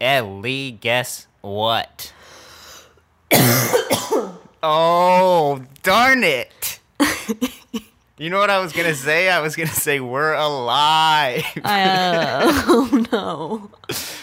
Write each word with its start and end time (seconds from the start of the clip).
Ellie, 0.00 0.72
guess 0.72 1.26
what? 1.40 2.12
oh, 4.62 5.62
darn 5.82 6.24
it. 6.24 6.80
You 8.20 8.30
know 8.30 8.40
what 8.40 8.50
I 8.50 8.58
was 8.58 8.72
going 8.72 8.88
to 8.88 8.96
say? 8.96 9.30
I 9.30 9.38
was 9.38 9.54
going 9.54 9.68
to 9.68 9.74
say 9.76 10.00
we're 10.00 10.34
alive. 10.34 11.44
Uh, 11.62 12.40
oh 12.66 13.06
no. 13.12 13.70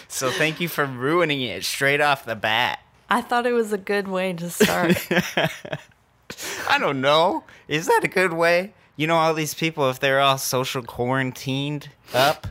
So 0.09 0.29
thank 0.31 0.59
you 0.59 0.67
for 0.67 0.83
ruining 0.85 1.41
it 1.41 1.63
straight 1.63 2.01
off 2.01 2.25
the 2.25 2.35
bat. 2.35 2.79
I 3.09 3.21
thought 3.21 3.45
it 3.45 3.53
was 3.53 3.71
a 3.71 3.77
good 3.77 4.09
way 4.09 4.33
to 4.33 4.49
start. 4.49 5.07
I 6.69 6.77
don't 6.77 6.99
know. 6.99 7.45
Is 7.69 7.85
that 7.85 8.01
a 8.03 8.09
good 8.09 8.33
way? 8.33 8.73
You 8.97 9.07
know, 9.07 9.15
all 9.15 9.33
these 9.33 9.53
people, 9.53 9.89
if 9.89 10.01
they're 10.01 10.19
all 10.19 10.37
social 10.37 10.83
quarantined 10.83 11.87
up, 12.13 12.47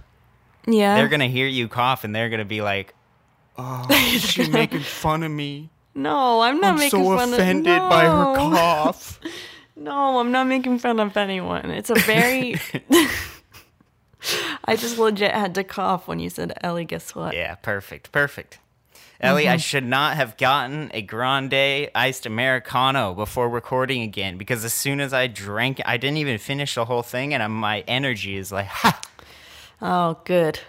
Yeah. 0.66 0.94
they're 0.94 1.08
going 1.08 1.20
to 1.20 1.28
hear 1.28 1.46
you 1.46 1.68
cough 1.68 2.04
and 2.04 2.14
they're 2.14 2.30
going 2.30 2.38
to 2.38 2.46
be 2.46 2.62
like, 2.62 2.94
oh, 3.56 3.86
she's 4.18 4.48
making 4.50 4.80
fun 4.80 5.22
of 5.22 5.30
me. 5.30 5.70
no, 5.94 6.40
I'm 6.40 6.60
not 6.60 6.74
I'm 6.74 6.78
making 6.80 7.04
so 7.04 7.04
fun 7.04 7.14
of. 7.14 7.20
I'm 7.20 7.28
so 7.30 7.34
offended 7.34 7.78
of 7.78 7.90
by 7.90 8.04
her 8.04 8.34
cough. 8.34 9.20
No, 9.76 10.20
I'm 10.20 10.30
not 10.30 10.46
making 10.46 10.78
fun 10.78 11.00
of 11.00 11.16
anyone. 11.16 11.70
It's 11.70 11.90
a 11.90 11.96
very. 11.96 12.54
I 14.64 14.76
just 14.76 14.98
legit 14.98 15.32
had 15.32 15.54
to 15.56 15.64
cough 15.64 16.06
when 16.06 16.20
you 16.20 16.30
said 16.30 16.56
Ellie. 16.62 16.84
Guess 16.84 17.14
what? 17.14 17.34
Yeah, 17.34 17.56
perfect, 17.56 18.12
perfect. 18.12 18.60
Ellie, 19.20 19.48
I 19.48 19.54
mm-hmm. 19.54 19.58
should 19.58 19.84
not 19.84 20.16
have 20.16 20.36
gotten 20.36 20.90
a 20.92 21.00
grande 21.00 21.90
iced 21.94 22.26
americano 22.26 23.14
before 23.14 23.48
recording 23.48 24.02
again 24.02 24.36
because 24.36 24.64
as 24.64 24.74
soon 24.74 25.00
as 25.00 25.12
I 25.12 25.28
drank, 25.28 25.80
I 25.84 25.96
didn't 25.96 26.18
even 26.18 26.38
finish 26.38 26.74
the 26.74 26.84
whole 26.84 27.02
thing, 27.02 27.32
and 27.32 27.42
I'm- 27.42 27.52
my 27.52 27.80
energy 27.88 28.36
is 28.36 28.52
like, 28.52 28.66
ha. 28.66 29.00
Oh, 29.80 30.18
good. 30.24 30.60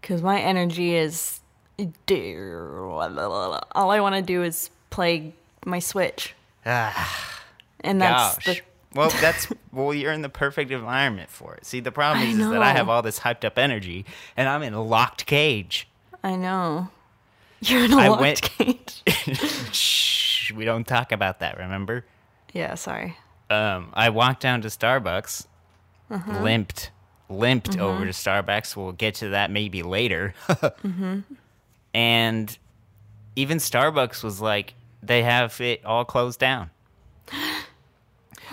Because 0.00 0.22
my 0.22 0.40
energy 0.40 0.94
is. 0.94 1.40
All 1.78 3.00
I 3.90 4.00
want 4.00 4.14
to 4.16 4.22
do 4.22 4.42
is 4.42 4.70
play 4.90 5.34
my 5.64 5.78
Switch. 5.78 6.34
Ah, 6.66 7.42
And 7.80 8.00
that's 8.00 8.36
gosh. 8.36 8.44
the. 8.56 8.60
well, 8.94 9.10
that's 9.20 9.48
well, 9.72 9.94
you're 9.94 10.12
in 10.12 10.22
the 10.22 10.28
perfect 10.28 10.70
environment 10.70 11.30
for 11.30 11.54
it. 11.54 11.64
See, 11.64 11.80
the 11.80 11.92
problem 11.92 12.26
is, 12.28 12.38
is 12.38 12.50
that 12.50 12.62
I 12.62 12.72
have 12.72 12.88
all 12.88 13.02
this 13.02 13.20
hyped 13.20 13.44
up 13.44 13.58
energy, 13.58 14.04
and 14.36 14.48
I'm 14.48 14.62
in 14.62 14.74
a 14.74 14.82
locked 14.82 15.26
cage. 15.26 15.88
I 16.24 16.34
know. 16.36 16.88
You're 17.60 17.84
in 17.84 17.92
a 17.92 17.96
I 17.96 18.08
locked 18.08 18.20
went- 18.20 18.40
cage. 18.42 19.02
Shh, 19.72 20.52
we 20.52 20.64
don't 20.64 20.86
talk 20.86 21.12
about 21.12 21.40
that. 21.40 21.58
Remember? 21.58 22.04
yeah, 22.52 22.74
sorry. 22.74 23.16
um, 23.50 23.90
I 23.94 24.08
walked 24.10 24.40
down 24.40 24.62
to 24.62 24.68
Starbucks, 24.68 25.46
Uh-huh. 26.10 26.40
limped, 26.42 26.90
limped 27.28 27.78
over 27.78 28.04
to 28.04 28.10
Starbucks. 28.12 28.76
We'll 28.76 28.92
get 28.92 29.14
to 29.16 29.28
that 29.30 29.50
maybe 29.50 29.82
later. 29.82 30.34
Mm-hmm. 30.48 31.20
And 31.98 32.56
even 33.34 33.58
Starbucks 33.58 34.22
was 34.22 34.40
like, 34.40 34.74
they 35.02 35.24
have 35.24 35.60
it 35.60 35.84
all 35.84 36.04
closed 36.04 36.38
down. 36.38 36.70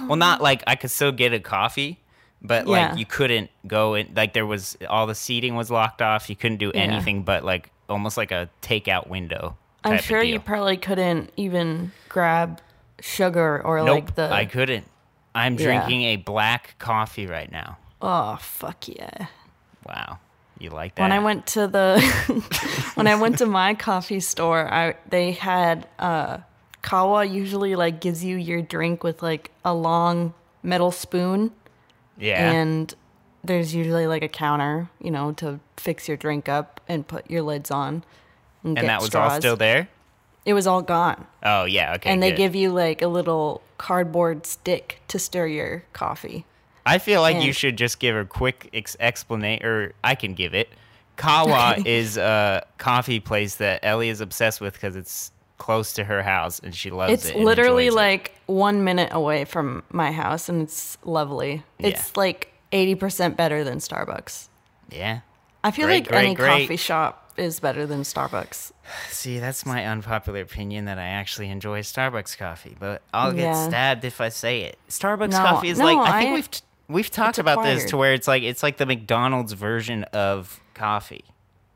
well, 0.08 0.16
not 0.16 0.42
like 0.42 0.64
I 0.66 0.76
could 0.76 0.90
still 0.92 1.12
get 1.12 1.32
a 1.34 1.40
coffee, 1.40 2.00
but 2.42 2.66
Yeah. 2.66 2.90
like 2.90 2.98
you 2.98 3.06
couldn't 3.06 3.52
go 3.68 3.94
in. 3.94 4.14
Like 4.16 4.34
there 4.34 4.46
was 4.48 4.78
all 4.90 5.06
the 5.06 5.14
seating 5.16 5.56
was 5.56 5.70
locked 5.70 6.02
off. 6.02 6.28
You 6.30 6.36
couldn't 6.36 6.58
do 6.58 6.72
Yeah. 6.74 6.82
anything 6.82 7.24
but 7.24 7.44
like 7.46 7.70
almost 7.88 8.18
like 8.18 8.32
a 8.32 8.50
takeout 8.64 9.08
window. 9.08 9.56
I'm 9.84 10.00
sure 10.00 10.24
you 10.24 10.40
probably 10.40 10.78
couldn't 10.78 11.32
even 11.38 11.92
grab 12.10 12.60
sugar 13.00 13.62
or 13.64 13.84
Nope, 13.84 14.06
like 14.06 14.16
the. 14.16 14.32
I 14.34 14.46
couldn't. 14.46 14.90
I'm 15.36 15.54
Yeah. 15.54 15.66
drinking 15.66 16.02
a 16.04 16.16
black 16.16 16.76
coffee 16.80 17.28
right 17.28 17.52
now. 17.52 17.78
Oh 18.02 18.38
fuck 18.42 18.88
yeah! 18.88 19.28
Wow. 19.86 20.18
You 20.58 20.70
like 20.70 20.96
that? 20.96 21.02
When 21.02 21.12
I 21.12 21.20
went 21.20 21.48
to 21.48 21.68
the 21.68 22.00
when 22.96 23.08
I 23.08 23.16
went 23.16 23.40
to 23.40 23.46
my 23.46 23.74
coffee 23.74 24.20
store, 24.22 24.72
I 24.74 24.96
they 25.10 25.34
had 25.34 25.88
uh, 26.00 26.40
Kawa 26.82 27.26
usually 27.26 27.76
like 27.76 28.00
gives 28.00 28.24
you 28.24 28.38
your 28.38 28.62
drink 28.62 29.04
with 29.04 29.22
like 29.22 29.52
a 29.66 29.74
long 29.74 30.34
metal 30.64 30.92
spoon, 30.92 31.52
yeah. 32.18 32.52
and 32.52 32.94
there's 33.44 33.76
usually 33.76 34.08
like 34.08 34.24
a 34.24 34.28
counter, 34.28 34.90
you 35.02 35.12
know, 35.12 35.32
to 35.34 35.60
fix 35.78 36.08
your 36.08 36.18
drink 36.18 36.50
up 36.50 36.82
and 36.88 37.08
put 37.08 37.30
your 37.30 37.42
lids 37.42 37.72
on. 37.72 38.04
And, 38.64 38.78
and 38.78 38.78
get 38.78 38.88
that 38.88 39.02
was 39.02 39.14
all 39.14 39.30
still 39.40 39.56
there? 39.56 39.90
It 40.46 40.54
was 40.54 40.68
all 40.68 40.84
gone, 40.84 41.26
Oh, 41.42 41.66
yeah. 41.66 41.96
Okay. 41.96 42.10
and 42.10 42.22
they 42.22 42.30
good. 42.30 42.38
give 42.38 42.56
you 42.56 42.72
like 42.72 43.02
a 43.02 43.08
little 43.08 43.64
cardboard 43.80 44.46
stick 44.46 45.02
to 45.08 45.18
stir 45.18 45.48
your 45.48 45.84
coffee. 45.92 46.46
I 46.86 46.98
feel 47.00 47.22
like 47.22 47.44
you 47.44 47.52
should 47.54 47.78
just 47.78 48.00
give 48.00 48.16
a 48.16 48.26
quick 48.26 48.70
ex- 48.74 48.96
explanation, 49.00 49.66
or 49.66 49.94
I 50.04 50.16
can 50.16 50.34
give 50.34 50.54
it. 50.54 50.70
Kawa 51.18 51.78
is 51.86 52.18
a 52.18 52.66
coffee 52.78 53.20
place 53.20 53.56
that 53.56 53.80
Ellie 53.84 54.10
is 54.10 54.22
obsessed 54.22 54.60
with 54.62 54.74
because 54.74 54.96
it's 54.96 55.32
close 55.58 55.94
to 55.94 56.04
her 56.04 56.22
house 56.22 56.60
and 56.60 56.76
she 56.76 56.92
loves 56.92 57.14
It's 57.14 57.26
it. 57.28 57.36
and 57.38 57.46
literally 57.46 57.86
enjoys 57.88 57.94
it. 57.96 58.02
like 58.02 58.32
one 58.48 58.84
minute 58.84 59.10
away 59.14 59.46
from 59.46 59.84
my 59.92 60.12
house, 60.12 60.50
and 60.50 60.62
it's 60.62 60.98
lovely. 61.06 61.64
It's 61.80 62.08
Yeah. 62.10 62.14
like 62.22 62.54
eighty 62.72 62.96
percent 62.96 63.38
better 63.38 63.64
than 63.64 63.78
Starbucks. 63.80 64.50
Yeah. 64.92 65.20
I 65.64 65.72
feel 65.72 65.88
Great, 65.88 66.04
like 66.04 66.08
great, 66.10 66.26
any 66.26 66.36
great. 66.36 66.62
coffee 66.64 66.76
shop 66.78 67.32
is 67.38 67.60
better 67.60 67.88
than 67.88 68.02
Starbucks. 68.02 68.72
See, 69.10 69.40
that's 69.40 69.66
my 69.66 69.86
unpopular 69.88 70.42
opinion 70.42 70.86
that 70.86 71.00
I 71.00 71.06
actually 71.08 71.50
enjoy 71.50 71.82
Starbucks 71.82 72.38
coffee, 72.38 72.76
but 72.80 73.02
I'll 73.14 73.32
get 73.32 73.44
Yeah. 73.46 73.68
stabbed 73.70 74.04
if 74.06 74.20
I 74.22 74.30
say 74.30 74.62
it. 74.64 74.78
Starbucks 74.90 75.32
No, 75.32 75.38
coffee 75.38 75.70
is 75.70 75.80
no, 75.80 75.86
like 75.86 75.98
I 76.10 76.20
think 76.20 76.32
I- 76.32 76.34
we've 76.36 76.52
t- 76.52 76.62
we've 76.88 77.10
talked 77.10 77.38
about 77.38 77.64
this 77.64 77.86
to 77.86 77.98
where 77.98 78.14
it's 78.14 78.28
like 78.28 78.44
it's 78.44 78.64
like 78.64 78.78
the 78.78 78.86
McDonald's 78.86 79.54
version 79.54 80.04
of 80.06 80.60
coffee, 80.74 81.26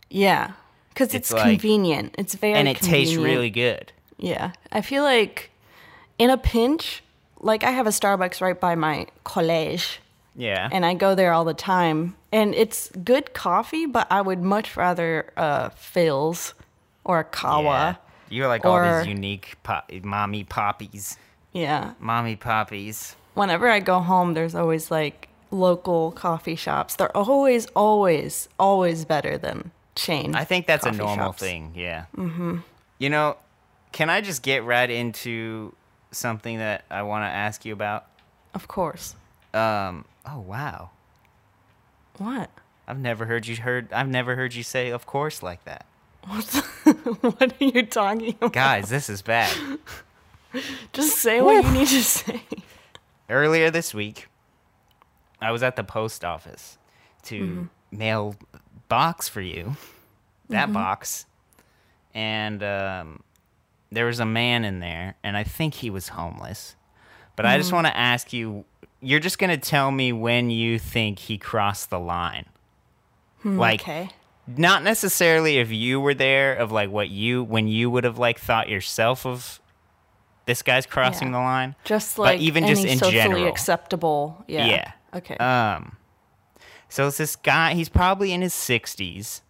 Yeah, 0.10 0.52
because 0.90 1.14
It's 1.14 1.32
it's, 1.32 1.34
like- 1.34 1.44
convenient. 1.60 2.16
It's 2.18 2.36
very 2.36 2.54
and 2.54 2.68
it 2.68 2.78
tastes 2.78 3.16
really 3.16 3.50
good. 3.50 3.92
Yeah, 4.18 4.52
I 4.72 4.82
feel 4.82 5.04
like 5.04 5.50
in 6.18 6.30
a 6.30 6.38
pinch, 6.38 7.02
like 7.40 7.64
I 7.64 7.72
have 7.72 7.88
a 7.88 7.92
Starbucks 7.92 8.42
right 8.42 8.60
by 8.60 8.76
my 8.76 9.08
college, 9.24 10.00
Yeah. 10.36 10.68
and 10.72 10.86
I 10.86 10.94
go 10.96 11.16
there 11.16 11.32
all 11.32 11.46
the 11.46 11.54
time, 11.54 12.16
and 12.32 12.54
it's 12.54 12.92
good 13.04 13.34
coffee. 13.34 13.86
But 13.86 14.08
I 14.12 14.22
would 14.22 14.42
much 14.44 14.76
rather 14.76 15.32
uh, 15.38 15.70
Philz 15.70 16.54
or 17.06 17.20
a 17.20 17.24
Kawa. 17.24 17.64
Yeah. 17.64 17.96
You're 18.32 18.48
like 18.48 18.66
all 18.66 19.00
these 19.00 19.08
unique 19.08 19.56
pop- 19.64 19.90
mommy 20.04 20.44
poppies. 20.44 21.18
yeah. 21.54 21.94
Mommy 22.00 22.36
poppies. 22.36 23.16
Whenever 23.40 23.68
I 23.68 23.80
go 23.80 24.00
home, 24.00 24.34
there's 24.34 24.54
always 24.54 24.92
like 24.92 25.30
local 25.50 26.12
coffee 26.12 26.56
shops. 26.56 26.96
They're 26.96 27.16
always, 27.16 27.66
always, 27.68 28.50
always 28.60 29.06
better 29.06 29.38
than 29.38 29.72
chain. 29.96 30.36
I 30.36 30.44
think 30.44 30.68
that's 30.68 30.86
a 30.86 30.92
normal 30.92 31.28
shops. 31.28 31.40
thing. 31.40 31.72
Yeah. 31.76 32.06
Mm-hmm. 32.16 32.58
You 33.00 33.10
know, 33.10 33.38
can 33.92 34.10
I 34.10 34.22
just 34.22 34.44
get 34.44 34.64
right 34.64 34.90
into 34.90 35.74
something 36.12 36.58
that 36.58 36.84
I 36.92 37.04
want 37.04 37.24
to 37.24 37.30
ask 37.30 37.66
you 37.66 37.74
about? 37.74 38.06
Of 38.54 38.68
course. 38.68 39.16
Um. 39.54 40.06
Oh 40.26 40.40
wow. 40.40 40.92
What? 42.18 42.52
I've 42.88 43.00
never 43.00 43.26
heard 43.26 43.48
you 43.48 43.56
heard. 43.56 43.92
I've 43.94 44.08
never 44.10 44.36
heard 44.36 44.54
you 44.54 44.64
say 44.64 44.90
"of 44.90 45.06
course" 45.06 45.42
like 45.42 45.64
that. 45.66 45.86
What? 46.28 46.46
what 47.22 47.54
are 47.54 47.66
you 47.66 47.84
talking 47.86 48.30
about? 48.30 48.54
Guys, 48.54 48.90
this 48.90 49.10
is 49.10 49.22
bad. 49.22 49.56
Just 50.94 51.18
say 51.18 51.42
what 51.42 51.64
you 51.64 51.72
need 51.72 51.88
to 51.88 52.04
say. 52.20 52.42
Earlier 53.30 53.70
this 53.70 53.94
week, 53.94 54.28
I 55.42 55.52
was 55.52 55.64
at 55.64 55.76
the 55.76 55.84
post 55.84 56.26
office 56.26 56.78
to 57.24 57.42
mm-hmm. 57.42 57.98
mail 57.98 58.36
box 58.88 59.30
for 59.30 59.42
you. 59.42 59.76
That 60.50 60.66
mm-hmm. 60.66 60.74
box, 60.74 61.28
and 62.16 62.64
um, 62.64 63.22
there 63.92 64.08
was 64.08 64.20
a 64.20 64.26
man 64.26 64.66
in 64.66 64.80
there, 64.80 65.16
and 65.24 65.38
I 65.38 65.44
think 65.44 65.76
he 65.76 65.92
was 65.92 66.08
homeless. 66.10 66.76
But 67.36 67.46
I 67.46 67.58
just 67.58 67.68
mm-hmm. 67.68 67.76
want 67.76 67.88
to 67.88 67.98
ask 67.98 68.34
you. 68.34 68.66
You're 69.02 69.20
just 69.22 69.38
gonna 69.38 69.58
tell 69.58 69.92
me 69.92 70.12
when 70.12 70.50
you 70.50 70.78
think 70.78 71.20
he 71.20 71.38
crossed 71.38 71.90
the 71.90 72.00
line. 72.00 72.46
Hmm, 73.44 73.58
like 73.58 73.82
okay. 73.82 74.10
not 74.48 74.84
necessarily 74.84 75.60
if 75.60 75.72
you 75.72 76.02
were 76.02 76.14
there 76.14 76.56
of 76.56 76.72
like 76.72 76.90
what 76.90 77.10
you 77.10 77.44
when 77.44 77.68
you 77.68 77.90
would 77.90 78.04
have 78.04 78.18
like 78.18 78.40
thought 78.40 78.68
yourself 78.68 79.26
of 79.26 79.62
this 80.50 80.62
guy's 80.62 80.86
crossing 80.86 81.30
Yeah. 81.30 81.34
the 81.34 81.40
line 81.40 81.76
Just 81.86 82.18
but 82.18 82.24
like 82.24 82.40
even 82.42 82.64
any 82.66 82.74
just 82.74 82.86
in 82.86 82.98
socially 83.00 83.16
general. 83.22 83.48
acceptable. 83.48 84.44
Yeah. 84.48 84.66
Yeah. 84.66 84.92
Okay. 85.16 85.38
um 85.38 85.96
so 86.90 87.08
it's 87.08 87.18
this 87.18 87.36
guy 87.38 87.74
he's 87.76 87.90
probably 87.90 88.32
in 88.34 88.42
his 88.42 88.54
60s 88.54 89.42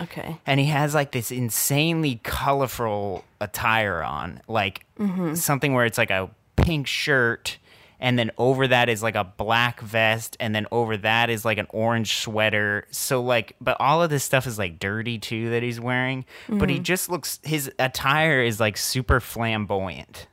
okay. 0.00 0.36
and 0.46 0.60
he 0.60 0.66
has 0.66 0.94
like 0.94 1.12
this 1.12 1.30
insanely 1.30 2.20
colorful 2.24 3.24
attire 3.40 4.02
on 4.02 4.40
like 4.48 4.84
Mm-hmm. 4.98 5.34
something 5.34 5.74
where 5.74 5.84
it's 5.86 5.96
like 5.98 6.10
a 6.10 6.28
pink 6.56 6.86
shirt 6.88 7.58
and 8.00 8.18
then 8.18 8.30
over 8.36 8.66
that 8.66 8.88
is 8.88 9.00
like 9.02 9.14
a 9.14 9.22
black 9.24 9.80
vest 9.80 10.36
and 10.40 10.54
then 10.54 10.66
over 10.72 10.96
that 10.96 11.30
is 11.30 11.44
like 11.44 11.58
an 11.58 11.66
orange 11.70 12.16
sweater 12.16 12.84
so 12.90 13.22
like 13.22 13.54
but 13.60 13.76
all 13.80 14.02
of 14.02 14.10
this 14.10 14.24
stuff 14.24 14.44
is 14.46 14.58
like 14.58 14.78
dirty 14.80 15.18
too 15.18 15.50
that 15.50 15.62
he's 15.62 15.80
wearing 15.80 16.24
but 16.48 16.56
Mm-hmm. 16.56 16.68
he 16.68 16.78
just 16.80 17.08
looks 17.10 17.38
his 17.44 17.70
attire 17.78 18.40
is 18.42 18.58
like 18.58 18.76
super 18.76 19.20
flamboyant 19.20 20.26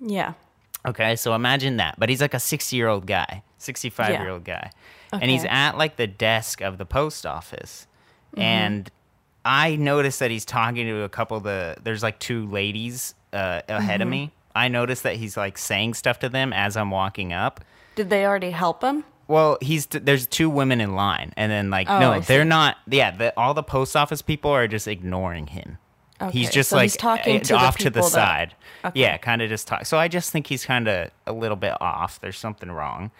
Yeah. 0.00 0.34
Okay, 0.86 1.14
so 1.16 1.34
imagine 1.34 1.76
that. 1.76 1.96
But 1.98 2.08
he's 2.08 2.20
like 2.20 2.34
a 2.34 2.40
60 2.40 2.74
year 2.74 2.88
old 2.88 3.06
guy, 3.06 3.42
65 3.58 4.10
year 4.10 4.28
old 4.30 4.44
guy. 4.44 4.70
And 5.12 5.24
he's 5.30 5.44
at 5.44 5.76
like 5.76 5.96
the 5.96 6.06
desk 6.06 6.60
of 6.62 6.78
the 6.78 6.86
post 6.86 7.26
office. 7.26 7.86
Mm-hmm. 8.32 8.40
And 8.42 8.90
I 9.44 9.76
noticed 9.76 10.20
that 10.20 10.30
he's 10.30 10.44
talking 10.44 10.86
to 10.86 11.02
a 11.02 11.08
couple 11.08 11.36
of 11.36 11.42
the. 11.42 11.76
There's 11.82 12.02
like 12.02 12.18
two 12.18 12.46
ladies 12.46 13.14
uh, 13.32 13.62
ahead 13.68 14.00
of 14.00 14.06
Mm-hmm. 14.06 14.10
me. 14.10 14.32
I 14.54 14.68
noticed 14.68 15.02
that 15.04 15.16
he's 15.16 15.36
like 15.36 15.58
saying 15.58 15.94
stuff 15.94 16.18
to 16.20 16.28
them 16.28 16.52
as 16.52 16.76
I'm 16.76 16.90
walking 16.90 17.32
up. 17.32 17.64
Did 17.94 18.08
they 18.10 18.24
already 18.26 18.50
help 18.50 18.82
him? 18.82 19.04
Well, 19.28 19.58
he's 19.60 19.86
there's 19.86 20.26
two 20.26 20.50
women 20.50 20.80
in 20.80 20.94
line, 20.96 21.32
and 21.36 21.52
then 21.52 21.70
like 21.70 21.88
Oh, 21.88 21.98
no, 22.00 22.20
they're 22.20 22.44
not. 22.44 22.78
Yeah, 22.88 23.10
the, 23.12 23.32
all 23.38 23.54
the 23.54 23.62
post 23.62 23.94
office 23.96 24.22
people 24.22 24.50
are 24.50 24.66
just 24.66 24.88
ignoring 24.88 25.46
him. 25.48 25.78
He's 26.28 26.50
just 26.50 26.70
so 26.70 26.76
like 26.76 26.84
he's 26.84 26.96
talking 26.96 27.40
to 27.40 27.52
the 27.54 27.58
off 27.58 27.78
to 27.78 27.90
the 27.90 28.00
that- 28.00 28.10
side. 28.10 28.54
Okay. 28.84 29.00
Yeah, 29.00 29.16
kind 29.18 29.42
of 29.42 29.48
just 29.48 29.66
talk. 29.68 29.84
So 29.86 29.98
I 29.98 30.08
just 30.08 30.30
think 30.30 30.46
he's 30.46 30.64
kind 30.64 30.88
of 30.88 31.10
a 31.26 31.32
little 31.32 31.56
bit 31.56 31.74
off. 31.80 32.20
There's 32.20 32.38
something 32.38 32.70
wrong. 32.70 33.10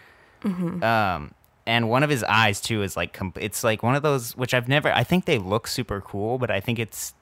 Mm-hmm. 0.43 0.83
Um, 0.83 1.33
and 1.67 1.87
one 1.89 2.01
of 2.03 2.09
his 2.09 2.23
eyes 2.23 2.59
too 2.59 2.81
is 2.81 2.97
like 2.97 3.13
com- 3.13 3.33
it's 3.39 3.63
like 3.63 3.83
one 3.83 3.95
of 3.95 4.01
those 4.03 4.35
which 4.35 4.53
I've 4.53 4.67
never. 4.67 4.91
I 4.91 5.03
think 5.03 5.25
they 5.25 5.37
look 5.37 5.67
super 5.67 6.01
cool, 6.01 6.37
but 6.39 6.49
I 6.49 6.59
think 6.59 6.79
it's 6.79 7.13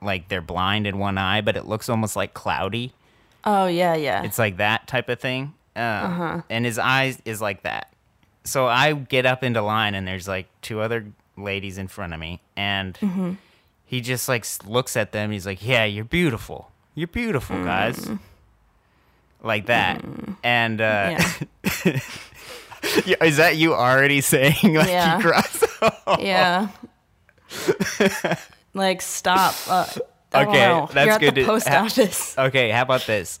like 0.00 0.28
they're 0.28 0.40
blind 0.40 0.86
in 0.86 0.98
one 0.98 1.18
eye, 1.18 1.40
but 1.40 1.56
it 1.56 1.66
looks 1.66 1.88
almost 1.88 2.14
like 2.14 2.34
cloudy. 2.34 2.92
Oh 3.44 3.66
yeah, 3.66 3.94
yeah. 3.96 4.22
It's 4.22 4.38
like 4.38 4.58
that 4.58 4.86
type 4.86 5.08
of 5.08 5.18
thing. 5.20 5.54
Um, 5.74 5.82
Uh-huh. 5.82 6.42
And 6.50 6.64
his 6.64 6.78
eyes 6.78 7.18
is 7.24 7.40
like 7.40 7.62
that. 7.64 7.92
So 8.44 8.66
I 8.68 8.92
get 8.92 9.26
up 9.26 9.42
into 9.42 9.60
line, 9.62 9.94
and 9.96 10.06
there's 10.06 10.28
like 10.28 10.46
two 10.62 10.80
other 10.80 11.06
ladies 11.36 11.78
in 11.78 11.88
front 11.88 12.14
of 12.14 12.20
me, 12.20 12.40
and 12.56 12.94
Mm-hmm. 12.94 13.32
He 13.88 14.00
just 14.00 14.28
like 14.28 14.46
looks 14.66 14.96
at 14.96 15.10
them. 15.12 15.32
He's 15.32 15.46
like, 15.46 15.64
"Yeah, 15.66 15.84
you're 15.84 16.04
beautiful. 16.04 16.70
You're 16.94 17.08
beautiful, 17.08 17.56
Mm. 17.56 17.64
guys." 17.64 18.10
Like 19.42 19.66
that. 19.66 20.04
And 20.44 20.80
uh, 20.80 21.18
yeah. 21.18 21.32
yeah, 23.06 23.24
is 23.24 23.36
that 23.38 23.56
you 23.56 23.74
already 23.74 24.20
saying 24.32 24.74
like 24.74 24.88
Yeah. 24.88 25.20
yeah. 26.18 26.68
like 28.74 29.02
stop. 29.02 29.54
Uh, 29.68 29.86
Okay, 30.34 30.86
that's 30.92 31.16
good 31.16 31.46
post 31.46 31.66
ha- 31.66 31.84
office. 31.86 32.36
Okay, 32.36 32.70
how 32.70 32.82
about 32.82 33.06
this? 33.06 33.40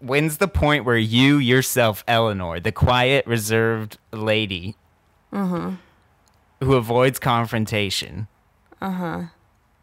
When's 0.00 0.38
the 0.38 0.48
point 0.48 0.84
where 0.84 0.96
you 0.98 1.36
yourself, 1.36 2.02
Eleanor, 2.08 2.58
the 2.58 2.72
quiet, 2.72 3.24
reserved 3.26 3.98
lady 4.12 4.74
Mm-hmm. 5.32 5.76
who 6.64 6.74
avoids 6.74 7.18
confrontation, 7.20 8.26
Uh-huh. 8.80 9.22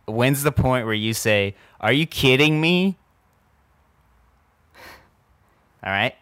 When's 0.09 0.43
the 0.43 0.51
point 0.51 0.85
where 0.85 0.93
you 0.93 1.13
say, 1.13 1.55
Are 1.79 1.91
you 1.93 2.05
kidding 2.05 2.59
me? 2.61 2.97
All 5.83 5.91
right? 5.91 6.15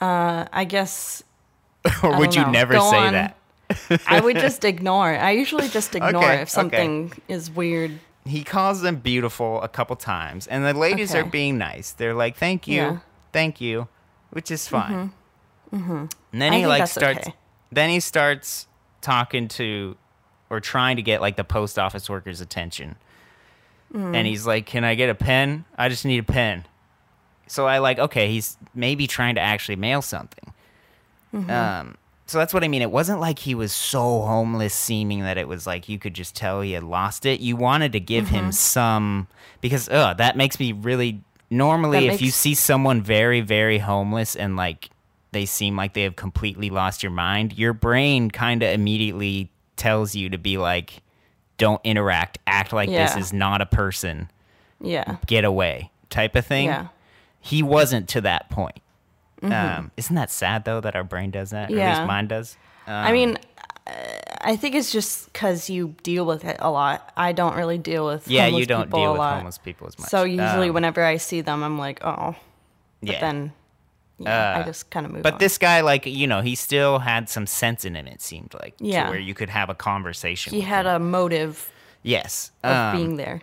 Uh, 0.00 0.46
I 0.52 0.64
guess 0.64 1.22
or 2.02 2.14
I 2.14 2.18
would 2.18 2.34
you 2.34 2.42
know. 2.42 2.50
never 2.50 2.74
Go 2.74 2.90
say 2.90 2.96
on. 2.98 3.12
that? 3.12 3.36
I 4.06 4.20
would 4.20 4.36
just 4.36 4.64
ignore. 4.64 5.08
I 5.16 5.32
usually 5.32 5.68
just 5.68 5.94
ignore 5.94 6.16
Okay, 6.24 6.34
if 6.34 6.40
okay. 6.42 6.44
something 6.50 7.12
is 7.28 7.50
weird. 7.50 7.98
He 8.26 8.42
calls 8.42 8.80
them 8.80 8.96
beautiful 8.96 9.60
a 9.62 9.68
couple 9.68 9.96
times, 9.96 10.46
and 10.46 10.64
the 10.64 10.72
ladies 10.72 11.14
are 11.14 11.24
being 11.24 11.58
nice. 11.58 11.92
They're 11.92 12.14
like, 12.14 12.36
Thank 12.36 12.66
you, 12.66 12.76
Yeah. 12.76 12.98
thank 13.32 13.60
you, 13.60 13.88
which 14.30 14.50
is 14.50 14.66
fine. 14.68 15.12
And 15.72 16.08
then 16.32 16.52
I 16.52 16.58
he 16.58 16.66
like 16.66 16.86
starts. 16.86 17.26
okay. 17.26 17.34
Then 17.72 17.90
he 17.90 17.98
starts 18.00 18.68
talking 19.00 19.48
to, 19.48 19.96
or 20.48 20.60
trying 20.60 20.96
to 20.96 21.02
get 21.02 21.20
like 21.20 21.36
the 21.36 21.42
post 21.44 21.78
office 21.78 22.08
workers' 22.08 22.40
attention. 22.40 22.96
Mm. 23.94 24.14
And 24.16 24.26
he's 24.26 24.46
like, 24.46 24.66
"Can 24.66 24.82
I 24.84 24.94
get 24.96 25.08
a 25.08 25.14
pen? 25.14 25.64
I 25.78 25.88
just 25.88 26.04
need 26.04 26.18
a 26.18 26.24
pen." 26.24 26.64
So 27.46 27.66
I 27.66 27.78
like, 27.78 27.98
okay, 27.98 28.28
he's 28.30 28.56
maybe 28.74 29.06
trying 29.06 29.34
to 29.36 29.40
actually 29.40 29.76
mail 29.76 30.02
something. 30.02 30.52
Mm-hmm. 31.34 31.50
Um, 31.50 31.96
so 32.26 32.38
that's 32.38 32.54
what 32.54 32.64
I 32.64 32.68
mean. 32.68 32.82
It 32.82 32.90
wasn't 32.90 33.20
like 33.20 33.38
he 33.38 33.54
was 33.54 33.70
so 33.72 34.22
homeless 34.22 34.72
seeming 34.74 35.20
that 35.20 35.36
it 35.36 35.46
was 35.46 35.66
like 35.66 35.88
you 35.88 35.98
could 35.98 36.14
just 36.14 36.34
tell 36.34 36.62
he 36.62 36.72
had 36.72 36.82
lost 36.82 37.26
it. 37.26 37.40
You 37.40 37.54
wanted 37.56 37.92
to 37.92 38.00
give 38.00 38.26
Mm-hmm. 38.26 38.34
him 38.34 38.52
some 38.52 39.28
because 39.60 39.88
uh 39.88 40.14
that 40.14 40.36
makes 40.36 40.58
me 40.58 40.72
really 40.72 41.20
normally 41.50 42.08
That 42.08 42.14
if 42.14 42.22
you 42.22 42.30
see 42.30 42.54
someone 42.54 43.02
very 43.02 43.40
very 43.42 43.78
homeless 43.78 44.34
and 44.34 44.56
like 44.56 44.88
they 45.32 45.44
seem 45.46 45.76
like 45.76 45.92
they 45.92 46.02
have 46.02 46.16
completely 46.16 46.70
lost 46.70 47.02
your 47.02 47.12
mind, 47.12 47.58
your 47.58 47.72
brain 47.74 48.30
kind 48.30 48.62
of 48.62 48.70
immediately 48.72 49.50
tells 49.76 50.14
you 50.14 50.30
to 50.30 50.38
be 50.38 50.56
like 50.56 51.02
don't 51.58 51.80
interact, 51.84 52.38
act 52.46 52.72
like 52.72 52.88
this 52.88 53.16
is 53.16 53.32
not 53.32 53.60
a 53.60 53.66
person, 53.66 54.30
Yeah. 54.80 55.16
get 55.26 55.44
away 55.44 55.90
type 56.10 56.34
of 56.36 56.44
thing. 56.46 56.66
Yeah. 56.66 56.88
He 57.40 57.62
wasn't 57.62 58.08
to 58.10 58.20
that 58.22 58.50
point. 58.50 58.78
Um, 59.42 59.90
isn't 59.98 60.14
that 60.16 60.30
sad 60.30 60.64
though 60.64 60.80
that 60.80 60.96
our 60.96 61.04
brain 61.04 61.30
does 61.30 61.50
that? 61.50 61.56
Or 61.56 61.62
at 61.64 61.68
Mm-hmm. 61.70 61.78
Yeah. 61.78 61.98
least 61.98 62.06
mine 62.06 62.26
does. 62.28 62.56
Um, 62.86 62.94
I 62.94 63.12
mean, 63.12 63.38
uh, 63.86 63.90
I 64.40 64.56
think 64.56 64.74
it's 64.74 64.90
just 64.90 65.30
because 65.32 65.68
you 65.68 65.94
deal 66.02 66.24
with 66.24 66.44
it 66.46 66.56
a 66.60 66.70
lot. 66.70 67.12
I 67.16 67.32
don't 67.32 67.54
really 67.54 67.76
deal 67.76 68.06
with 68.06 68.26
yeah, 68.26 68.44
homeless 68.44 68.60
you 68.60 68.66
don't 68.66 68.84
people 68.86 69.00
deal 69.00 69.12
with 69.12 69.18
lot. 69.18 69.34
homeless 69.36 69.58
people 69.58 69.86
as 69.86 69.98
much. 69.98 70.08
So 70.08 70.24
usually, 70.24 70.68
Um, 70.68 70.74
whenever 70.74 71.04
I 71.04 71.18
see 71.18 71.42
them, 71.42 71.62
I'm 71.62 71.78
like, 71.78 72.02
oh. 72.04 72.34
But 73.02 73.12
yeah. 73.12 73.20
then, 73.20 73.52
yeah, 74.18 74.54
I 74.56 74.60
Uh, 74.60 74.64
just 74.64 74.90
kind 74.90 75.06
of 75.06 75.12
move. 75.12 75.22
But 75.22 75.34
on. 75.34 75.38
this 75.38 75.58
guy, 75.58 75.80
like, 75.80 76.06
you 76.06 76.26
know, 76.26 76.40
he 76.40 76.54
still 76.54 77.00
had 77.00 77.28
some 77.28 77.46
sense 77.46 77.84
in 77.84 77.94
him. 77.96 78.06
It 78.06 78.20
seemed 78.22 78.54
like, 78.60 78.74
Yeah. 78.78 79.08
where 79.10 79.18
you 79.18 79.34
could 79.34 79.50
have 79.50 79.68
a 79.70 79.74
conversation. 79.74 80.52
he 80.52 80.60
had 80.60 80.86
him. 80.86 80.92
a 80.94 80.98
motive 80.98 81.70
yes, 82.02 82.50
of 82.62 82.72
um, 82.76 82.96
being 82.96 83.16
there. 83.16 83.42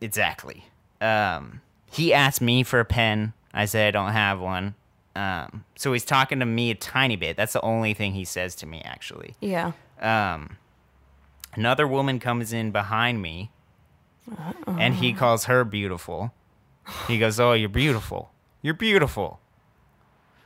exactly. 0.00 0.64
Um, 1.00 1.60
he 1.90 2.14
asked 2.14 2.40
me 2.40 2.62
for 2.62 2.78
a 2.80 2.84
pen. 2.84 3.32
I 3.52 3.64
said 3.66 3.88
I 3.88 3.90
don't 3.90 4.12
have 4.12 4.40
one. 4.40 4.74
Um, 5.14 5.64
so 5.76 5.92
he's 5.92 6.04
talking 6.06 6.38
to 6.40 6.46
me 6.46 6.70
a 6.70 6.74
tiny 6.74 7.16
bit. 7.16 7.36
That's 7.36 7.52
the 7.52 7.60
only 7.60 7.92
thing 7.92 8.12
he 8.14 8.24
says 8.24 8.54
to 8.56 8.66
me, 8.66 8.80
actually. 8.84 9.34
Yeah. 9.40 9.72
Um, 10.00 10.56
another 11.54 11.86
woman 11.86 12.18
comes 12.18 12.52
in 12.54 12.70
behind 12.70 13.20
me, 13.20 13.50
and 14.66 14.94
he 14.94 15.12
calls 15.12 15.44
her 15.44 15.64
beautiful. 15.64 16.32
He 17.08 17.18
goes, 17.18 17.38
"Oh, 17.38 17.52
you're 17.52 17.68
beautiful. 17.68 18.32
You're 18.62 18.72
beautiful." 18.74 19.40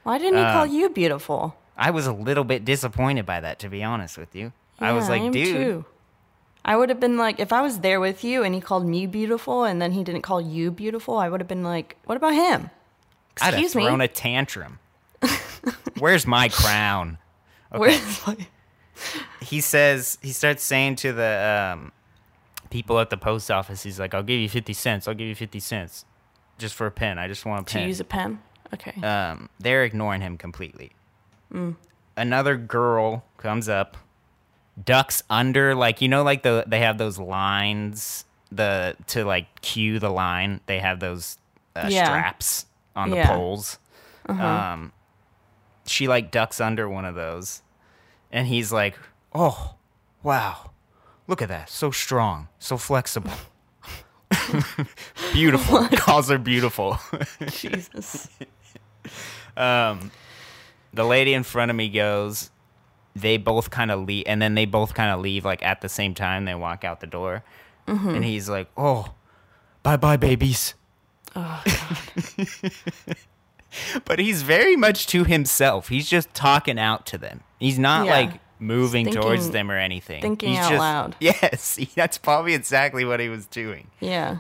Why 0.07 0.19
didn't 0.19 0.39
he 0.39 0.45
Uh, 0.45 0.53
call 0.53 0.67
you 0.67 0.89
beautiful? 0.89 1.57
I 1.77 1.91
was 1.91 2.07
a 2.07 2.13
little 2.13 2.45
bit 2.45 2.65
disappointed 2.65 3.27
by 3.27 3.41
that, 3.41 3.59
to 3.59 3.69
be 3.69 3.83
honest 3.83 4.17
with 4.17 4.37
you. 4.37 4.53
I 4.79 4.93
was 4.93 5.07
Yeah, 5.07 5.11
like, 5.11 5.23
am 5.23 5.33
dude, 5.33 5.57
too. 5.57 5.85
I 6.65 6.77
would 6.77 6.91
have 6.91 7.01
been 7.01 7.17
like, 7.19 7.41
if 7.41 7.53
I 7.53 7.61
was 7.61 7.81
there 7.81 7.99
with 7.99 8.23
you 8.23 8.45
and 8.45 8.55
he 8.55 8.61
called 8.61 8.87
me 8.87 9.09
beautiful 9.09 9.65
and 9.65 9.83
then 9.83 9.91
he 9.91 10.05
didn't 10.05 10.23
call 10.23 10.41
you 10.41 10.71
beautiful, 10.71 11.19
I 11.19 11.29
would 11.29 11.41
have 11.41 11.49
been 11.49 11.65
like, 11.65 11.97
what 12.05 12.15
about 12.17 12.35
him? 12.35 12.71
I'd 13.41 13.55
have 13.55 13.63
me. 13.75 13.85
thrown 13.85 14.01
a 14.01 14.07
tantrum. 14.07 14.79
Where's 15.99 16.25
my 16.25 16.49
crown? 16.51 17.19
Where's 17.73 18.25
my- 18.29 18.47
He 19.43 19.61
says, 19.61 20.19
he 20.23 20.31
starts 20.31 20.63
saying 20.63 20.97
to 20.97 21.13
the 21.13 21.73
um, 21.75 21.93
people 22.71 23.01
at 23.01 23.11
the 23.11 23.17
post 23.17 23.51
office, 23.51 23.83
he's 23.83 23.99
like, 23.99 24.15
I'll 24.15 24.23
give 24.23 24.39
you 24.39 24.49
50 24.49 24.73
cents. 24.73 25.09
I'll 25.09 25.15
give 25.15 25.27
you 25.27 25.35
50 25.35 25.59
cents 25.61 26.05
just 26.59 26.75
for 26.77 26.87
a 26.87 26.91
pen. 26.93 27.19
I 27.19 27.27
just 27.27 27.45
want 27.45 27.69
a 27.69 27.73
pen." 27.73 27.83
to 27.83 27.89
use 27.89 27.99
a 28.01 28.05
pen? 28.05 28.39
Okay. 28.75 29.01
um, 29.03 29.49
they're 29.61 29.85
ignoring 29.85 30.21
him 30.21 30.37
completely. 30.37 30.93
Mm. 31.53 31.77
Another 32.17 32.57
girl 32.57 33.25
comes 33.37 33.69
up, 33.69 33.97
ducks 34.83 35.23
under, 35.31 35.75
like 35.75 36.01
you 36.01 36.09
know, 36.09 36.23
like 36.23 36.43
the 36.43 36.65
they 36.67 36.81
have 36.81 36.99
those 36.99 37.19
lines 37.19 38.25
the 38.51 38.97
to 39.09 39.25
like 39.25 39.61
cue 39.61 39.99
the 39.99 40.09
line. 40.11 40.61
They 40.67 40.79
have 40.81 41.01
those 41.01 41.39
uh, 41.75 41.89
Yeah. 41.91 42.05
straps 42.05 42.67
on 42.95 43.11
the 43.11 43.17
Yeah. 43.17 43.29
poles. 43.29 43.79
Um, 44.29 44.93
she 45.87 46.09
like 46.09 46.31
ducks 46.33 46.61
under 46.61 46.89
one 46.89 47.05
of 47.05 47.15
those, 47.15 47.63
and 48.33 48.49
he's 48.49 48.73
like, 48.73 48.99
"Oh, 49.33 49.75
wow, 50.25 50.71
look 51.29 51.41
at 51.43 51.49
that! 51.49 51.71
So 51.71 51.91
strong, 51.93 52.49
so 52.59 52.77
flexible." 52.77 53.33
beautiful 55.33 55.87
calls 55.97 56.29
her 56.29 56.39
beautiful 56.39 56.99
Jesus. 57.49 58.29
Um, 59.57 60.11
the 60.93 61.05
lady 61.05 61.35
in 61.35 61.43
front 61.43 61.71
of 61.71 61.77
me 61.77 61.89
goes 61.89 62.51
they 63.15 63.39
both 63.39 63.71
kind 63.71 63.91
of 63.91 64.07
leave 64.07 64.25
and 64.27 64.43
then 64.43 64.55
they 64.55 64.67
both 64.67 64.95
kind 64.95 65.11
of 65.11 65.21
leave 65.21 65.45
like 65.45 65.63
at 65.63 65.81
the 65.81 65.89
same 65.89 66.15
time 66.15 66.45
they 66.45 66.55
walk 66.55 66.85
out 66.85 67.01
the 67.01 67.07
door. 67.07 67.43
Mm-hmm. 67.89 68.09
And 68.11 68.25
he's 68.25 68.49
like 68.49 68.69
oh 68.77 69.15
bye 69.83 69.97
bye 69.97 70.17
babies 70.17 70.75
oh, 71.37 71.63
but 74.05 74.19
he's 74.19 74.43
very 74.43 74.77
much 74.77 75.07
to 75.09 75.25
himself. 75.25 75.89
He's 75.89 76.09
just 76.09 76.33
talking 76.35 76.79
out 76.79 77.07
to 77.07 77.19
them. 77.19 77.43
He's 77.59 77.79
not 77.79 78.07
Yeah. 78.07 78.13
like 78.13 78.31
moving 78.59 79.07
He's 79.07 79.15
towards 79.15 79.51
them 79.51 79.71
or 79.71 79.77
anything. 79.79 80.23
thinking 80.23 80.51
he's 80.51 80.59
out 80.59 80.71
just, 80.71 80.79
loud. 80.81 81.17
yes. 81.21 81.79
That's 81.95 82.19
probably 82.19 82.55
exactly 82.55 83.05
what 83.05 83.21
he 83.21 83.29
was 83.29 83.47
doing. 83.47 83.89
Yeah. 84.01 84.39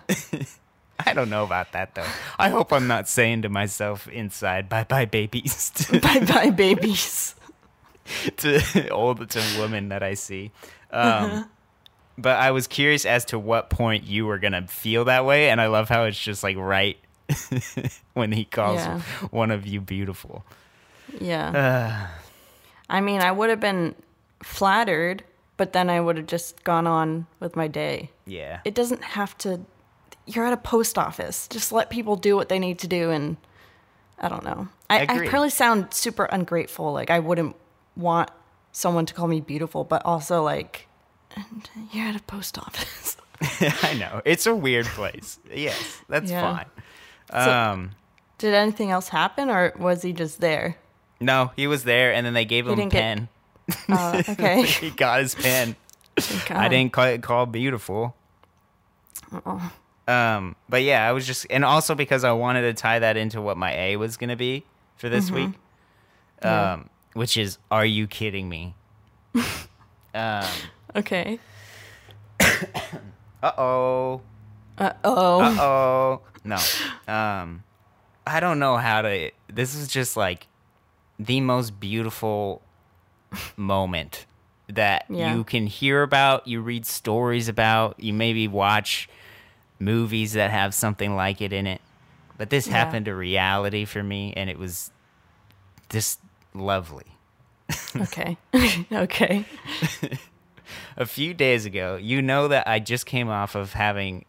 I 1.05 1.13
don't 1.13 1.29
know 1.31 1.45
about 1.45 1.73
that 1.73 1.95
though 1.95 2.07
i 2.39 2.49
hope 2.49 2.73
i'm 2.73 2.87
not 2.87 3.09
saying 3.09 3.43
to 3.43 3.49
myself 3.49 4.09
inside 4.09 4.69
bye 4.69 4.85
bye 4.85 5.05
babies 5.05 5.71
bye 6.03 6.21
bye, 6.27 6.51
babies. 6.51 7.35
to 8.37 8.89
old 8.91 9.29
to 9.31 9.41
women 9.59 9.89
that 9.89 10.01
I 10.03 10.15
see. 10.15 10.53
Um, 10.93 11.49
but 12.17 12.37
I 12.37 12.53
was 12.53 12.69
curious 12.69 13.05
as 13.05 13.25
to 13.27 13.39
what 13.39 13.69
point 13.69 14.05
you 14.05 14.27
were 14.27 14.39
gonna 14.39 14.67
feel 14.69 15.05
that 15.07 15.25
way, 15.25 15.51
and 15.51 15.61
I 15.61 15.67
love 15.67 15.89
how 15.89 16.05
it's 16.05 16.19
just 16.19 16.45
like 16.45 16.57
right 16.57 16.97
when 18.15 18.31
he 18.31 18.45
calls 18.45 18.77
Yeah. 18.79 19.01
one 19.33 19.51
of 19.51 19.67
you 19.67 19.81
beautiful. 19.81 20.45
Yeah. 21.21 22.07
I 22.89 23.01
mean, 23.01 23.21
I 23.21 23.33
would 23.33 23.51
have 23.51 23.59
been 23.61 23.97
flattered, 24.41 25.25
but 25.57 25.73
then 25.73 25.91
I 25.91 26.01
would 26.01 26.17
have 26.17 26.27
just 26.27 26.63
gone 26.63 26.87
on 26.87 27.27
with 27.41 27.57
my 27.57 27.67
day. 27.67 28.11
Yeah. 28.25 28.61
It 28.65 28.75
doesn't 28.75 29.03
have 29.03 29.37
to. 29.39 29.61
You're 30.27 30.45
at 30.47 30.53
a 30.53 30.57
post 30.59 30.99
office. 30.99 31.47
Just 31.49 31.73
let 31.73 31.89
people 31.91 32.17
do 32.17 32.35
what 32.37 32.49
they 32.49 32.59
need 32.59 32.79
to 32.81 32.89
do, 32.89 33.11
and 33.11 33.37
I 34.19 34.29
don't 34.29 34.45
know. 34.45 34.69
I, 34.91 35.01
I 35.01 35.03
Agreed. 35.03 35.31
probably 35.31 35.51
sound 35.51 35.93
super 35.95 36.25
ungrateful. 36.25 36.93
Like 36.93 37.11
I 37.11 37.19
wouldn't 37.21 37.55
want 37.97 38.31
someone 38.73 39.07
to 39.07 39.15
call 39.15 39.27
me 39.29 39.41
beautiful, 39.41 39.85
but 39.85 40.05
also 40.05 40.43
like 40.43 40.89
you're 41.93 42.07
at 42.07 42.17
a 42.17 42.23
post 42.25 42.59
office. 42.59 43.17
I 43.83 43.95
know. 43.95 44.23
It's 44.25 44.47
a 44.47 44.55
weird 44.55 44.87
place. 44.87 45.39
Yes, 45.53 46.01
that's 46.09 46.31
Yeah. 46.31 46.41
fine. 46.57 46.67
So- 47.45 47.53
Um, 47.53 47.91
Did 48.39 48.55
anything 48.55 48.91
else 48.91 49.09
happen, 49.11 49.51
or 49.51 49.73
was 49.79 50.03
he 50.03 50.13
just 50.13 50.41
there? 50.41 50.77
no, 51.21 51.51
he 51.57 51.67
was 51.67 51.85
there, 51.85 52.13
and 52.13 52.25
then 52.27 52.35
they 52.35 52.45
gave 52.45 52.67
him 52.67 52.73
a 52.73 52.77
didn't 52.77 52.93
get- 52.93 53.01
pen. 53.01 53.29
Uh, 53.89 54.23
okay. 54.29 54.63
he 54.65 54.91
got 54.91 55.21
his 55.21 55.35
pen. 55.35 55.75
Thank 56.17 56.51
I 56.53 56.69
didn't 56.69 56.93
call 56.93 57.05
it 57.05 57.23
call 57.23 57.47
beautiful. 57.47 58.15
Uh-uh. 59.33 59.69
Um, 60.09 60.55
but 60.69 60.83
yeah, 60.83 61.07
I 61.09 61.13
was 61.13 61.27
just, 61.27 61.47
and 61.51 61.65
also 61.65 61.95
because 61.95 62.23
I 62.25 62.33
wanted 62.33 62.63
to 62.63 62.75
tie 62.75 63.01
that 63.01 63.17
into 63.17 63.41
what 63.41 63.57
my 63.57 63.73
A 63.77 63.97
was 63.97 64.17
gonna 64.17 64.37
be 64.37 64.65
for 64.97 65.09
this 65.09 65.31
week, 65.31 65.49
Mm-hmm. 65.51 66.47
Yeah. 66.47 66.73
um, 66.75 66.91
which 67.15 67.37
is, 67.37 67.59
are 67.71 67.85
you 67.87 68.07
kidding 68.07 68.49
me? 68.49 68.75
um, 70.15 70.45
Okay. 70.95 71.39
uh 73.43 73.53
oh, 73.59 74.21
Uh 74.79 74.93
oh. 75.05 75.41
uh 75.41 75.57
oh, 75.61 76.21
no. 76.45 76.57
Um, 77.09 77.63
I 78.27 78.41
don't 78.41 78.59
know 78.59 78.77
how 78.77 79.03
to. 79.03 79.31
This 79.53 79.75
is 79.77 79.87
just 79.89 80.17
like 80.17 80.49
the 81.19 81.41
most 81.41 81.79
beautiful 81.79 82.63
moment 83.57 84.27
that 84.69 85.05
Yeah. 85.09 85.35
you 85.35 85.45
can 85.45 85.67
hear 85.69 86.03
about, 86.03 86.47
you 86.49 86.61
read 86.61 86.85
stories 86.87 87.49
about, 87.49 88.01
you 88.01 88.13
maybe 88.13 88.49
watch 88.49 89.09
movies 89.79 90.33
that 90.35 90.51
have 90.51 90.75
something 90.75 91.15
like 91.17 91.41
it 91.41 91.53
in 91.53 91.67
it. 91.67 91.81
But 92.39 92.51
this 92.51 92.67
Yeah. 92.67 92.75
happened 92.75 93.07
to 93.07 93.15
reality 93.15 93.85
for 93.85 94.03
me 94.03 94.33
and 94.37 94.49
it 94.51 94.59
was 94.59 94.91
just 95.89 96.21
lovely. 96.55 97.07
Okay. 97.97 98.37
okay. 98.93 99.45
A 100.99 101.07
few 101.07 101.33
days 101.35 101.65
ago, 101.65 101.97
you 101.97 102.21
know 102.21 102.49
that 102.49 102.69
I 102.69 102.79
just 102.79 103.07
came 103.07 103.29
off 103.31 103.55
of 103.55 103.73
having 103.73 104.25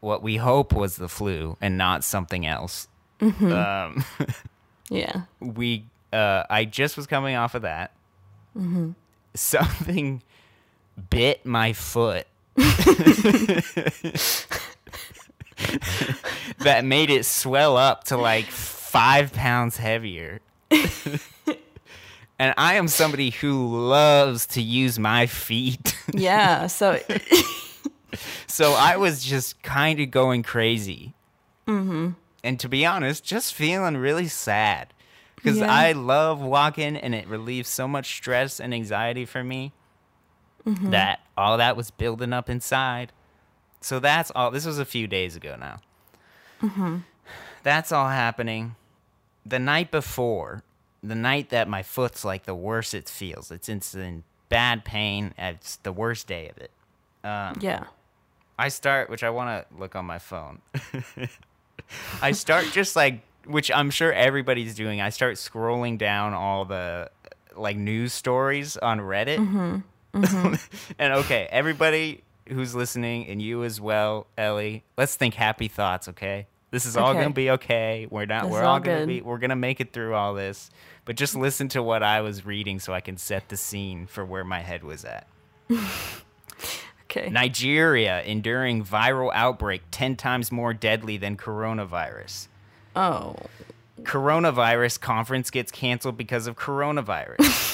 what 0.00 0.22
we 0.22 0.36
hope 0.36 0.72
was 0.72 0.96
the 0.96 1.08
flu 1.08 1.56
and 1.60 1.78
not 1.78 2.02
something 2.04 2.44
else. 2.46 2.88
Um, 3.20 4.04
Yeah. 4.90 5.22
we 5.40 5.84
uh 6.12 6.42
I 6.50 6.64
just 6.64 6.96
was 6.96 7.06
coming 7.06 7.36
off 7.36 7.54
of 7.54 7.62
that. 7.62 7.92
Something 9.34 10.22
bit 11.10 11.46
my 11.46 11.72
foot. 11.72 12.26
That 16.58 16.84
made 16.84 17.10
it 17.10 17.24
swell 17.24 17.76
up 17.76 18.04
to 18.04 18.16
like 18.16 18.46
five 18.46 19.32
pounds 19.32 19.76
heavier. 19.76 20.40
and 22.38 22.54
I 22.56 22.74
am 22.74 22.88
somebody 22.88 23.30
who 23.30 23.88
loves 23.88 24.46
to 24.48 24.62
use 24.62 24.98
my 24.98 25.26
feet. 25.26 25.96
Yeah. 26.12 26.66
So 26.66 26.98
So 28.46 28.72
I 28.74 28.96
was 28.96 29.24
just 29.24 29.62
kind 29.62 29.98
of 30.00 30.10
going 30.10 30.42
crazy. 30.44 31.14
Mm-hmm. 31.66 32.10
And 32.44 32.60
to 32.60 32.68
be 32.68 32.86
honest, 32.86 33.24
just 33.24 33.54
feeling 33.54 33.96
really 33.96 34.28
sad. 34.28 34.92
Because 35.36 35.58
Yeah. 35.58 35.72
I 35.72 35.92
love 35.92 36.40
walking 36.40 36.96
and 36.96 37.14
it 37.14 37.26
relieves 37.26 37.68
so 37.68 37.88
much 37.88 38.14
stress 38.16 38.60
and 38.60 38.72
anxiety 38.74 39.24
for 39.24 39.42
me 39.44 39.72
Mm-hmm. 40.66 40.90
that 40.92 41.20
all 41.36 41.58
that 41.58 41.76
was 41.76 41.90
building 41.90 42.32
up 42.32 42.48
inside. 42.48 43.12
So 43.84 44.00
that's 44.00 44.32
all. 44.34 44.50
This 44.50 44.64
was 44.64 44.78
a 44.78 44.86
few 44.86 45.06
days 45.06 45.36
ago 45.36 45.56
now. 45.60 45.76
Mm-hmm. 46.62 46.96
That's 47.64 47.92
all 47.92 48.08
happening. 48.08 48.76
The 49.44 49.58
night 49.58 49.90
before, 49.90 50.62
the 51.02 51.14
night 51.14 51.50
that 51.50 51.68
my 51.68 51.82
foot's 51.82 52.24
like 52.24 52.44
the 52.46 52.54
worst 52.54 52.94
it 52.94 53.10
feels, 53.10 53.50
it's 53.50 53.68
in, 53.68 54.24
bad 54.48 54.86
pain. 54.86 55.34
It's 55.36 55.76
the 55.76 55.92
worst 55.92 56.26
day 56.26 56.48
of 56.48 56.56
it. 56.56 56.70
Um, 57.24 57.58
yeah. 57.60 57.84
I 58.58 58.68
start, 58.68 59.10
which 59.10 59.22
I 59.22 59.28
want 59.28 59.68
to 59.68 59.78
look 59.78 59.94
on 59.94 60.06
my 60.06 60.18
phone. 60.18 60.62
I 62.22 62.32
start 62.32 62.64
just 62.72 62.96
like, 62.96 63.20
which 63.44 63.70
I'm 63.70 63.90
sure 63.90 64.10
everybody's 64.10 64.74
doing. 64.74 65.02
I 65.02 65.10
start 65.10 65.34
scrolling 65.34 65.98
down 65.98 66.32
all 66.32 66.64
the 66.64 67.10
like 67.54 67.76
news 67.76 68.14
stories 68.14 68.78
on 68.78 69.00
Reddit. 69.00 69.82
and 70.98 71.12
okay, 71.12 71.48
everybody 71.50 72.22
who's 72.48 72.74
listening, 72.74 73.26
and 73.26 73.40
you 73.40 73.64
as 73.64 73.80
well, 73.80 74.26
Ellie, 74.36 74.84
let's 74.96 75.16
think 75.16 75.34
happy 75.34 75.68
thoughts, 75.68 76.08
okay? 76.08 76.46
This 76.70 76.86
is 76.86 76.96
all 76.96 77.10
Okay. 77.10 77.20
gonna 77.22 77.34
be 77.34 77.50
okay. 77.52 78.06
We're 78.10 78.26
not. 78.26 78.44
This 78.44 78.52
we're 78.52 78.62
all 78.64 78.74
all 78.74 78.80
gonna 78.80 79.06
be. 79.06 79.20
We're 79.22 79.38
gonna 79.38 79.54
make 79.54 79.80
it 79.80 79.92
through 79.92 80.14
all 80.14 80.34
this. 80.34 80.70
But 81.04 81.16
just 81.16 81.36
listen 81.36 81.68
to 81.68 81.82
what 81.82 82.02
I 82.02 82.20
was 82.20 82.44
reading, 82.44 82.80
so 82.80 82.92
I 82.92 83.00
can 83.00 83.16
set 83.16 83.48
the 83.48 83.56
scene 83.56 84.06
for 84.06 84.24
where 84.24 84.42
my 84.44 84.60
head 84.60 84.82
was 84.82 85.04
at. 85.04 85.26
Okay. 87.10 87.28
Nigeria 87.30 88.22
enduring 88.22 88.84
viral 88.84 89.30
outbreak 89.34 89.82
10 89.92 90.16
times 90.16 90.50
more 90.50 90.74
deadly 90.74 91.16
than 91.16 91.36
coronavirus. 91.36 92.48
Oh. 92.96 93.36
Coronavirus 94.02 95.00
conference 95.00 95.50
gets 95.50 95.70
canceled 95.70 96.16
because 96.16 96.48
of 96.48 96.56
coronavirus. 96.56 97.70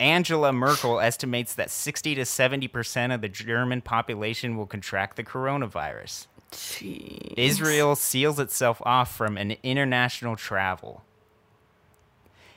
Angela 0.00 0.50
Merkel 0.52 0.98
estimates 0.98 1.54
that 1.54 1.70
60 1.70 2.14
to 2.14 2.22
70% 2.22 3.14
of 3.14 3.20
the 3.20 3.28
German 3.28 3.82
population 3.82 4.56
will 4.56 4.66
contract 4.66 5.16
the 5.16 5.22
coronavirus. 5.22 6.26
Jeez. 6.52 7.34
Israel 7.36 7.94
seals 7.94 8.40
itself 8.40 8.80
off 8.84 9.14
from 9.14 9.36
an 9.36 9.56
international 9.62 10.36
travel. 10.36 11.04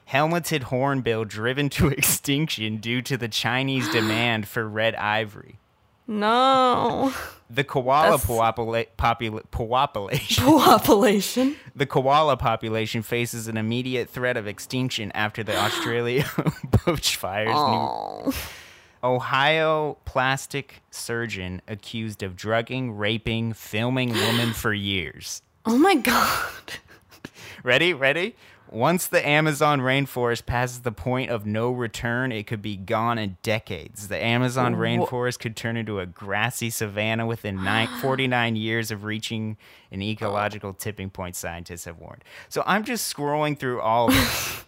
Helmeted 0.06 0.64
hornbill 0.64 1.26
driven 1.26 1.70
to 1.70 1.88
extinction 1.90 2.78
due 2.78 3.02
to 3.02 3.18
the 3.18 3.28
Chinese 3.28 3.90
demand 3.90 4.48
for 4.48 4.68
red 4.68 4.96
ivory. 4.96 5.60
No. 6.08 7.14
The 7.50 7.64
koala 7.64 8.18
That's- 8.18 8.26
popula- 8.26 8.88
popula- 8.98 9.44
population. 9.52 10.44
Population. 10.46 11.56
The 11.76 11.86
koala 11.86 12.38
population 12.38 13.02
faces 13.02 13.48
an 13.48 13.58
immediate 13.58 14.10
threat 14.10 14.38
of 14.38 14.48
extinction 14.48 15.12
after 15.14 15.44
the 15.44 15.56
Australia 15.58 16.24
bushfires. 16.86 17.48
New- 17.48 17.54
Oh. 18.26 18.34
Ohio 19.04 19.98
plastic 20.06 20.82
surgeon 20.90 21.62
accused 21.68 22.24
of 22.24 22.36
drugging, 22.38 22.94
raping, 22.94 23.52
filming 23.54 24.14
woman 24.14 24.54
for 24.54 24.74
years. 24.74 25.42
Oh 25.66 25.78
my 25.78 25.96
god. 25.96 26.74
Ready? 27.64 27.94
Ready? 27.94 28.36
Once 28.74 29.06
the 29.06 29.26
Amazon 29.26 29.82
rainforest 29.82 30.48
passes 30.48 30.82
the 30.82 30.92
point 30.92 31.30
of 31.30 31.46
no 31.46 31.70
return, 31.70 32.32
it 32.32 32.48
could 32.48 32.62
be 32.62 32.76
gone 32.76 33.20
in 33.20 33.38
decades. 33.44 34.08
The 34.08 34.22
Amazon 34.22 34.76
Wha- 34.76 34.84
rainforest 34.84 35.38
could 35.38 35.56
turn 35.56 35.78
into 35.78 36.00
a 36.00 36.08
grassy 36.08 36.72
savanna 36.72 37.28
within 37.28 37.64
nine, 37.64 37.88
49 38.02 38.56
years 38.56 38.90
of 38.90 39.04
reaching 39.04 39.58
an 39.92 40.02
oh. 40.02 40.06
ecological 40.06 40.74
tipping 40.74 41.12
point, 41.12 41.36
scientists 41.36 41.86
have 41.86 42.00
warned. 42.00 42.24
So 42.50 42.64
I'm 42.66 42.84
just 42.84 43.16
scrolling 43.16 43.60
through 43.60 43.80
all 43.80 44.08
of 44.08 44.16
this, 44.16 44.66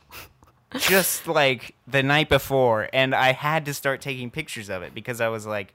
just 0.87 1.27
like 1.27 1.73
the 1.87 2.03
night 2.03 2.29
before, 2.29 2.87
and 2.93 3.15
I 3.15 3.31
had 3.31 3.65
to 3.65 3.73
start 3.73 4.01
taking 4.01 4.29
pictures 4.29 4.69
of 4.69 4.83
it 4.83 4.93
because 4.93 5.19
I 5.19 5.29
was 5.29 5.47
like, 5.47 5.73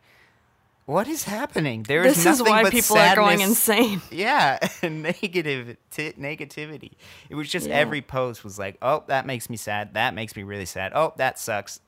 what 0.86 1.06
is 1.08 1.24
happening? 1.24 1.84
There 1.84 2.04
is 2.04 2.16
This 2.16 2.24
nothing 2.24 2.46
is 2.46 2.50
why 2.50 2.62
but 2.64 2.72
people 2.72 2.96
are 2.98 3.14
going 3.14 3.38
sadness 3.38 3.68
insane. 3.68 4.02
yeah, 4.10 4.58
negative 4.82 5.76
t- 5.90 6.12
negativity. 6.18 6.92
It 7.28 7.34
was 7.36 7.48
just 7.48 7.68
Yeah. 7.68 7.76
every 7.76 8.02
post 8.02 8.42
was 8.44 8.58
like, 8.58 8.76
"Oh, 8.82 9.04
that 9.06 9.24
makes 9.26 9.48
me 9.48 9.56
sad. 9.56 9.94
That 9.94 10.14
makes 10.14 10.34
me 10.34 10.42
really 10.42 10.64
sad. 10.66 10.92
Oh, 10.94 11.12
that 11.16 11.38
sucks." 11.38 11.80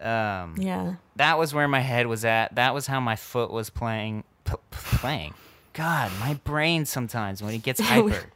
Um, 0.00 0.54
Yeah. 0.58 0.96
that 1.16 1.38
was 1.38 1.54
where 1.54 1.66
my 1.68 1.80
head 1.80 2.06
was 2.06 2.24
at. 2.26 2.54
That 2.56 2.74
was 2.74 2.86
how 2.86 3.00
my 3.00 3.16
foot 3.16 3.50
was 3.50 3.70
playing. 3.70 4.24
P- 4.44 4.52
playing. 4.70 5.32
God, 5.72 6.10
my 6.20 6.34
brain 6.44 6.84
sometimes 6.84 7.42
when 7.42 7.54
it 7.54 7.62
gets 7.62 7.80
hyper, 7.82 8.26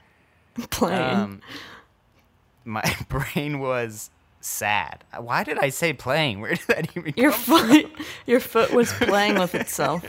Playing. 0.71 1.01
um, 1.03 1.41
my 2.65 2.83
brain 3.09 3.59
was 3.61 4.11
sad. 4.41 5.05
Why 5.19 5.45
did 5.45 5.59
I 5.59 5.69
say 5.69 5.93
playing? 5.93 6.41
Where 6.41 6.55
did 6.55 6.67
that 6.69 6.97
even 6.97 7.15
your 7.17 7.33
come? 7.33 7.41
foot 7.41 7.93
your 8.27 8.41
foot 8.41 8.73
was 8.73 8.93
playing 8.93 9.39
with 9.39 9.55
itself. 9.55 10.05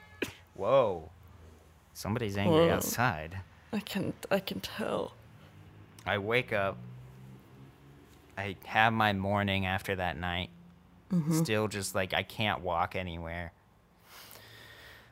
Whoa, 0.54 1.10
somebody's 1.92 2.36
angry 2.36 2.66
Whoa. 2.66 2.74
outside. 2.74 3.38
I 3.72 3.80
can 3.80 4.12
I 4.30 4.40
can 4.40 4.60
tell. 4.60 5.12
I 6.06 6.18
wake 6.18 6.52
up. 6.52 6.76
I 8.38 8.56
have 8.64 8.92
my 8.92 9.12
morning 9.12 9.66
after 9.66 9.96
that 9.96 10.16
night. 10.16 10.50
Mm-hmm. 11.12 11.38
Still 11.38 11.68
just 11.68 11.94
like 11.94 12.14
I 12.14 12.22
can't 12.22 12.62
walk 12.62 12.96
anywhere. 12.96 13.52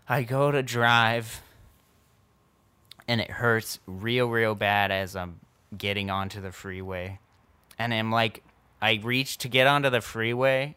I 0.08 0.22
go 0.22 0.50
to 0.50 0.62
drive 0.62 1.40
and 3.08 3.20
it 3.20 3.30
hurts 3.30 3.78
real, 3.86 4.28
real 4.28 4.54
bad 4.54 4.90
as 4.90 5.16
I'm 5.16 5.40
getting 5.76 6.10
onto 6.10 6.40
the 6.40 6.52
freeway. 6.52 7.18
And 7.78 7.92
I'm 7.92 8.10
like, 8.10 8.42
I 8.84 9.00
reach 9.02 9.38
to 9.38 9.48
get 9.48 9.66
onto 9.66 9.90
the 9.90 10.00
freeway 10.00 10.76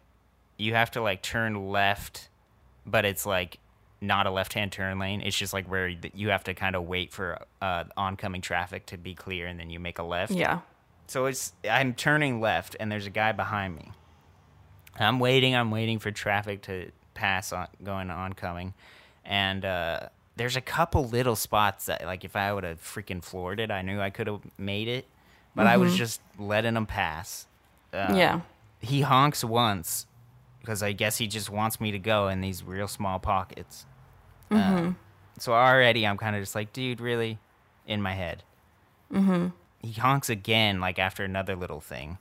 you 0.57 0.73
have 0.73 0.91
to 0.91 1.01
like 1.01 1.21
turn 1.21 1.69
left, 1.69 2.29
but 2.85 3.05
it's 3.05 3.25
like 3.25 3.59
not 4.01 4.27
a 4.27 4.31
left-hand 4.31 4.71
turn 4.71 4.99
lane. 4.99 5.21
It's 5.21 5.37
just 5.37 5.53
like 5.53 5.69
where 5.69 5.87
you 5.87 6.29
have 6.29 6.43
to 6.45 6.53
kind 6.53 6.75
of 6.75 6.83
wait 6.83 7.13
for 7.13 7.39
uh, 7.61 7.85
oncoming 7.95 8.41
traffic 8.41 8.85
to 8.87 8.97
be 8.97 9.13
clear, 9.13 9.47
and 9.47 9.59
then 9.59 9.69
you 9.69 9.79
make 9.79 9.99
a 9.99 10.03
left. 10.03 10.31
Yeah. 10.31 10.61
So 11.07 11.25
it's 11.27 11.53
I'm 11.69 11.93
turning 11.93 12.41
left, 12.41 12.75
and 12.79 12.91
there's 12.91 13.05
a 13.05 13.11
guy 13.11 13.31
behind 13.31 13.75
me. 13.75 13.91
I'm 14.99 15.19
waiting. 15.19 15.55
I'm 15.55 15.71
waiting 15.71 15.99
for 15.99 16.11
traffic 16.11 16.63
to 16.63 16.91
pass 17.13 17.53
on 17.53 17.67
going 17.83 18.09
oncoming, 18.09 18.73
and 19.23 19.63
uh, 19.63 20.09
there's 20.35 20.55
a 20.55 20.61
couple 20.61 21.07
little 21.07 21.35
spots 21.35 21.85
that 21.85 22.03
like 22.03 22.25
if 22.25 22.35
I 22.35 22.51
would 22.51 22.63
have 22.63 22.81
freaking 22.81 23.23
floored 23.23 23.59
it, 23.59 23.71
I 23.71 23.83
knew 23.83 24.01
I 24.01 24.09
could 24.09 24.27
have 24.27 24.41
made 24.57 24.87
it, 24.87 25.05
but 25.55 25.67
I 25.67 25.77
was 25.77 25.95
just 25.95 26.19
letting 26.37 26.73
them 26.73 26.87
pass. 26.87 27.46
Uh, 27.97 28.13
yeah. 28.15 28.41
He 28.79 29.01
honks 29.01 29.43
once 29.43 30.05
because 30.61 30.83
I 30.83 30.91
guess 30.91 31.17
he 31.17 31.27
just 31.27 31.49
wants 31.49 31.81
me 31.81 31.91
to 31.91 31.99
go 31.99 32.27
in 32.27 32.41
these 32.41 32.63
real 32.63 32.87
small 32.87 33.19
pockets. 33.19 33.85
Mm-hmm. 34.51 34.87
Uh, 34.89 34.93
so 35.39 35.53
already 35.53 36.05
I'm 36.05 36.17
kind 36.17 36.35
of 36.35 36.41
just 36.41 36.55
like, 36.55 36.73
dude, 36.73 37.01
really, 37.01 37.39
in 37.85 38.01
my 38.01 38.13
head. 38.13 38.43
Mm-hmm. 39.11 39.47
He 39.81 39.93
honks 39.93 40.29
again, 40.29 40.79
like 40.79 40.99
after 40.99 41.23
another 41.23 41.55
little 41.55 41.79
thing, 41.79 42.17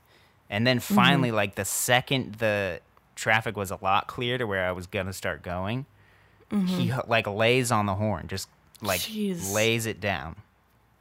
and 0.48 0.66
then 0.66 0.78
Mm-hmm. 0.78 0.94
finally, 0.94 1.30
like 1.32 1.54
the 1.56 1.64
second 1.64 2.36
the 2.36 2.80
traffic 3.16 3.56
was 3.56 3.70
a 3.70 3.78
lot 3.82 4.06
clearer 4.06 4.38
to 4.38 4.46
where 4.46 4.66
I 4.66 4.72
was 4.72 4.86
gonna 4.86 5.12
start 5.12 5.42
going, 5.42 5.86
he 6.66 6.92
like 7.08 7.26
lays 7.26 7.72
on 7.72 7.86
the 7.86 7.94
horn, 7.94 8.28
just 8.28 8.48
like 8.82 9.00
Mm-hmm. 9.00 9.32
Jeez. 9.32 9.52
lays 9.52 9.86
it 9.86 10.00
down, 10.00 10.36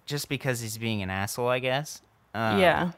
just 0.06 0.28
because 0.30 0.62
he's 0.62 0.78
being 0.78 1.02
an 1.04 1.10
asshole, 1.10 1.50
I 1.50 1.60
guess. 1.60 2.02
Um, 2.34 2.60
yeah. 2.60 2.92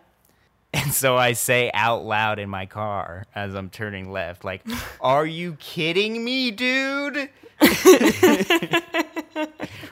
And 0.77 0.93
so 0.93 1.17
I 1.17 1.33
say 1.33 1.71
out 1.73 2.05
loud 2.05 2.39
in 2.39 2.49
my 2.49 2.67
car 2.67 3.25
as 3.33 3.55
I'm 3.55 3.69
turning 3.69 4.11
left, 4.11 4.45
like, 4.45 4.61
"Are 5.01 5.25
you 5.25 5.57
kidding 5.59 6.23
me, 6.23 6.51
dude?" 6.51 7.29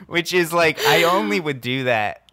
Which 0.06 0.32
is 0.32 0.52
like 0.52 0.80
I 0.86 1.02
only 1.02 1.40
would 1.40 1.60
do 1.60 1.84
that. 1.84 2.30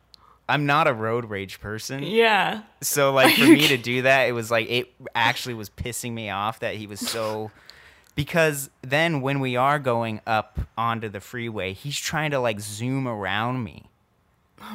I'm 0.48 0.65
not 0.65 0.88
a 0.88 0.93
road 0.93 1.25
rage 1.25 1.60
person. 1.60 2.03
Yeah. 2.03 2.62
So 2.81 3.12
like 3.12 3.36
for 3.36 3.45
me 3.48 3.67
to 3.69 3.77
do 3.77 4.03
that, 4.03 4.29
it 4.29 4.33
was 4.33 4.51
like 4.51 4.69
it 4.69 4.93
actually 5.15 5.55
was 5.55 5.69
pissing 5.69 6.13
me 6.13 6.29
off 6.29 6.60
that 6.60 6.75
he 6.75 6.86
was 6.86 7.00
so 7.00 7.50
because 8.15 8.69
then 8.81 9.22
when 9.22 9.39
we 9.39 9.55
are 9.55 9.79
going 9.79 10.22
up 10.27 10.60
onto 10.77 11.10
the 11.10 11.19
freeway, 11.19 11.74
he's 11.74 11.98
trying 11.98 12.31
to 12.31 12.39
like 12.39 12.60
zoom 12.60 13.07
around 13.07 13.63
me. 13.63 13.89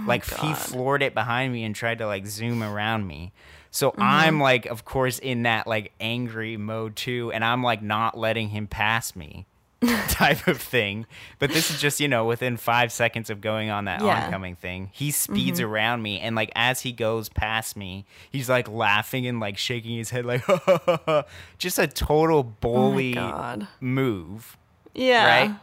like 0.05 0.25
he 0.25 0.55
floored 0.55 1.03
it 1.03 1.15
behind 1.15 1.53
me 1.53 1.65
and 1.65 1.77
tried 1.77 1.99
to 1.99 2.07
like 2.07 2.27
zoom 2.27 2.63
around 2.63 3.07
me. 3.07 3.33
So 3.71 3.91
Mm-hmm. 3.93 4.03
I'm 4.03 4.41
like 4.41 4.67
of 4.67 4.85
course 4.85 5.19
in 5.19 5.43
that 5.45 5.67
like 5.67 5.93
angry 6.01 6.57
mode 6.57 6.97
too 6.97 7.31
and 7.33 7.45
I'm 7.45 7.63
like 7.63 7.83
not 7.83 8.17
letting 8.19 8.49
him 8.49 8.67
pass 8.67 9.15
me 9.15 9.47
type 10.09 10.49
of 10.49 10.61
thing. 10.61 11.07
But 11.39 11.51
this 11.53 11.71
is 11.71 11.81
just, 11.81 12.01
you 12.01 12.09
know, 12.09 12.25
within 12.25 12.57
5 12.57 12.91
seconds 12.91 13.31
of 13.31 13.41
going 13.41 13.71
on 13.71 13.85
that 13.85 14.03
Yeah. 14.03 14.25
oncoming 14.25 14.57
thing. 14.57 14.91
He 14.93 15.11
speeds 15.13 15.61
around 15.61 16.03
me 16.03 16.19
and 16.19 16.35
like 16.35 16.51
as 16.57 16.81
he 16.81 16.91
goes 16.93 17.29
past 17.29 17.77
me, 17.77 18.05
he's 18.31 18.49
like 18.49 18.69
laughing 18.69 19.27
and 19.27 19.39
like 19.39 19.57
shaking 19.57 19.97
his 19.97 20.11
head 20.11 20.25
like 20.27 20.43
just 21.59 21.79
a 21.79 21.87
total 21.87 22.43
bully 22.43 23.15
God. 23.15 23.69
move, 23.81 24.57
Yeah. 24.95 25.27
right? 25.27 25.55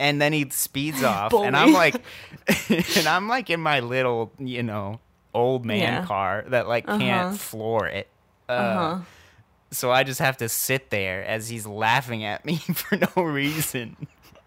And 0.00 0.20
then 0.20 0.32
he 0.32 0.48
speeds 0.50 1.02
off 1.04 1.32
and 1.32 1.56
I'm 1.56 1.72
like 1.72 2.02
and 2.96 3.06
I'm 3.06 3.28
like 3.28 3.50
in 3.50 3.60
my 3.60 3.78
little, 3.80 4.32
you 4.40 4.62
know, 4.64 4.98
old 5.34 5.64
man 5.66 5.78
Yeah. 5.80 6.04
car 6.06 6.44
that 6.48 6.68
like 6.68 6.86
can't 6.86 7.02
Uh-huh. 7.02 7.36
floor 7.36 7.86
it. 7.86 8.08
Uh, 8.48 8.52
Uh-huh. 8.52 8.98
so 9.70 9.90
I 9.90 10.04
just 10.04 10.20
have 10.20 10.36
to 10.38 10.48
sit 10.48 10.90
there 10.90 11.24
as 11.24 11.48
he's 11.48 11.66
laughing 11.66 12.24
at 12.24 12.44
me 12.44 12.56
for 12.74 12.96
no 13.16 13.22
reason. 13.22 13.96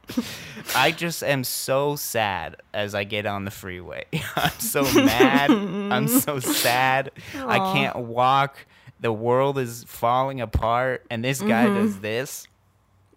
I 0.76 0.92
just 0.92 1.22
am 1.24 1.44
so 1.44 1.96
sad 1.98 2.56
as 2.74 2.96
I 2.96 3.04
get 3.04 3.26
on 3.26 3.44
the 3.46 3.52
freeway. 3.52 4.06
I'm 4.38 4.58
so 4.60 4.84
mad. 4.94 5.52
I'm 5.52 6.08
so 6.08 6.40
sad. 6.40 7.12
I 7.36 7.58
can't 7.74 7.98
walk. 7.98 8.66
The 9.00 9.12
world 9.12 9.58
is 9.60 9.84
falling 9.88 10.40
apart, 10.42 11.06
and 11.12 11.24
this 11.24 11.42
guy 11.42 11.66
Mm-hmm. 11.66 11.76
does 11.86 12.00
this. 12.00 12.48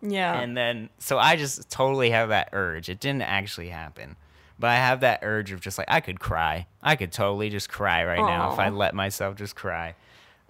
Yeah. 0.02 0.38
And 0.40 0.56
then, 0.56 0.88
so 0.98 1.18
I 1.18 1.36
just 1.36 1.70
totally 1.70 2.10
have 2.10 2.30
that 2.30 2.48
urge. 2.52 2.88
It 2.88 3.00
didn't 3.00 3.22
actually 3.22 3.68
happen, 3.68 4.16
but 4.60 4.68
I 4.68 4.76
have 4.76 5.00
that 5.00 5.20
urge 5.22 5.50
of 5.52 5.60
just 5.60 5.78
like, 5.78 5.88
I 5.90 6.00
could 6.00 6.20
cry. 6.20 6.66
I 6.82 6.94
could 6.96 7.10
totally 7.12 7.50
just 7.50 7.68
cry 7.70 8.04
right 8.04 8.18
now 8.20 8.52
if 8.52 8.58
I 8.58 8.68
let 8.68 8.94
myself 8.94 9.36
just 9.36 9.56
cry. 9.56 9.94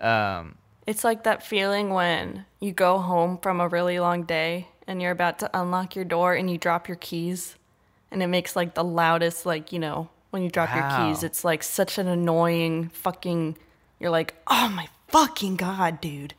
Um, 0.00 0.56
It's 0.86 1.04
like 1.04 1.24
that 1.24 1.42
feeling 1.42 1.90
when 1.90 2.44
you 2.58 2.72
go 2.72 2.98
home 2.98 3.38
from 3.38 3.60
a 3.60 3.68
really 3.68 4.00
long 4.00 4.24
day 4.24 4.68
and 4.86 5.00
you're 5.00 5.12
about 5.12 5.38
to 5.38 5.50
unlock 5.54 5.94
your 5.94 6.04
door 6.04 6.34
and 6.34 6.50
you 6.50 6.58
drop 6.58 6.88
your 6.88 6.96
keys 6.96 7.56
and 8.10 8.22
it 8.22 8.26
makes 8.26 8.56
like 8.56 8.74
the 8.74 8.84
loudest 8.84 9.46
like, 9.46 9.72
you 9.72 9.78
know, 9.78 10.08
when 10.30 10.42
you 10.42 10.50
drop 10.50 10.74
your 10.74 10.88
keys, 11.08 11.22
it's 11.22 11.44
like 11.44 11.62
such 11.62 11.98
an 11.98 12.06
annoying 12.08 12.88
fucking 12.90 13.56
you're 13.98 14.10
like, 14.10 14.34
"Oh 14.46 14.68
my 14.68 14.88
fucking 15.08 15.56
god, 15.56 16.00
dude." 16.00 16.34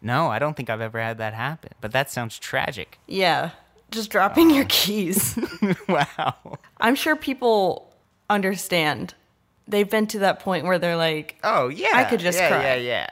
No, 0.00 0.28
I 0.28 0.38
don't 0.38 0.56
think 0.56 0.70
I've 0.70 0.80
ever 0.80 1.00
had 1.00 1.18
that 1.18 1.34
happen. 1.34 1.72
But 1.80 1.92
that 1.92 2.10
sounds 2.10 2.38
tragic. 2.38 2.98
Yeah, 3.06 3.50
just 3.92 4.10
dropping 4.10 4.50
your 4.50 4.64
keys. 4.68 5.38
wow. 5.88 6.34
I'm 6.80 6.94
sure 6.94 7.14
people 7.16 7.94
understand. 8.28 9.14
They've 9.68 9.88
been 9.88 10.06
to 10.08 10.18
that 10.20 10.40
point 10.40 10.64
where 10.64 10.78
they're 10.78 10.96
like, 10.96 11.38
Oh 11.44 11.68
yeah. 11.68 11.90
I 11.94 12.04
could 12.04 12.20
just 12.20 12.38
yeah, 12.38 12.48
cry. 12.48 12.62
Yeah, 12.62 12.74
yeah. 12.76 13.06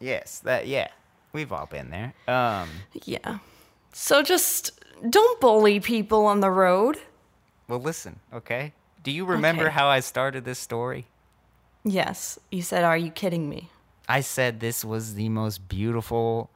Yes, 0.00 0.40
that 0.40 0.66
yeah. 0.66 0.88
We've 1.32 1.52
all 1.52 1.66
been 1.66 1.90
there. 1.90 2.12
Um 2.26 2.68
yeah. 3.04 3.38
So 3.92 4.22
just 4.22 4.72
don't 5.08 5.40
bully 5.40 5.78
people 5.80 6.26
on 6.26 6.40
the 6.40 6.50
road. 6.50 6.98
well 7.68 7.78
listen, 7.80 8.18
okay? 8.32 8.72
Do 9.02 9.10
you 9.12 9.24
remember 9.24 9.64
Okay. 9.66 9.72
how 9.72 9.86
I 9.86 10.00
started 10.00 10.44
this 10.44 10.58
story? 10.58 11.06
Yes. 11.84 12.38
You 12.50 12.62
said, 12.62 12.82
Are 12.82 12.96
you 12.96 13.10
kidding 13.10 13.48
me? 13.48 13.70
I 14.08 14.20
said 14.20 14.58
this 14.60 14.84
was 14.84 15.14
the 15.14 15.28
most 15.28 15.68
beautiful 15.68 16.50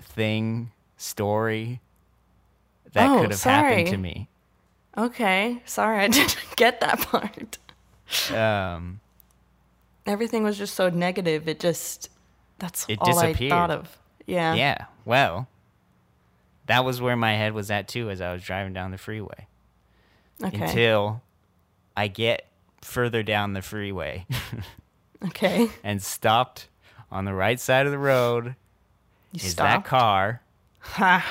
thing, 0.00 0.72
story 0.96 1.80
that 2.92 3.08
Oh, 3.10 3.20
could 3.22 3.30
have 3.32 3.42
happened 3.42 3.86
to 3.86 3.90
sorry. 3.92 3.96
me. 4.02 4.28
Okay. 4.96 5.62
Sorry, 5.64 5.98
I 6.04 6.08
didn't 6.08 6.36
get 6.56 6.80
that 6.80 7.00
part. 7.00 7.58
Um 8.32 9.00
Everything 10.04 10.42
was 10.42 10.58
just 10.58 10.74
so 10.74 10.88
negative. 10.88 11.46
It 11.48 11.60
just, 11.60 12.08
that's 12.58 12.84
It 12.88 12.98
all 13.00 13.18
I 13.20 13.26
disappeared. 13.28 13.50
thought 13.50 13.70
of. 13.70 13.98
Yeah. 14.26 14.54
yeah, 14.54 14.86
well, 15.04 15.46
that 16.66 16.84
was 16.84 17.00
where 17.00 17.16
my 17.16 17.34
head 17.34 17.52
was 17.54 17.70
at 17.70 17.86
too 17.88 18.10
as 18.10 18.20
I 18.20 18.32
was 18.32 18.42
driving 18.42 18.72
down 18.72 18.90
the 18.90 18.98
freeway. 18.98 19.46
Okay. 20.42 20.60
Until 20.60 21.22
I 21.96 22.08
get 22.08 22.46
further 22.80 23.22
down 23.22 23.52
the 23.52 23.62
freeway 23.62 24.26
okay. 25.26 25.70
and 25.84 26.02
stopped 26.02 26.66
on 27.10 27.24
the 27.24 27.34
right 27.34 27.60
side 27.60 27.86
of 27.86 27.92
the 27.92 27.98
road 27.98 28.56
You 29.32 29.44
is 29.46 29.54
that 29.56 29.84
car 29.84 30.40
Ha. 30.80 31.24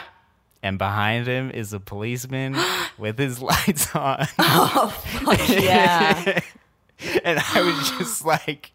And 0.64 0.78
behind 0.78 1.28
him 1.28 1.50
is 1.52 1.74
a 1.74 1.80
policeman 1.80 2.56
with 2.98 3.18
his 3.18 3.42
lights 3.52 3.94
on 3.96 4.28
Oh, 4.40 5.04
Yeah. 5.50 6.40
and 7.24 7.40
i 7.56 7.62
was 7.62 7.92
just 7.98 8.24
like 8.34 8.72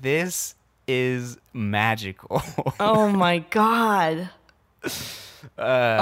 this 0.00 0.54
is 0.88 1.36
magical 1.52 2.42
oh 2.80 3.08
my 3.08 3.38
God. 3.50 4.30
Uh, 5.58 5.96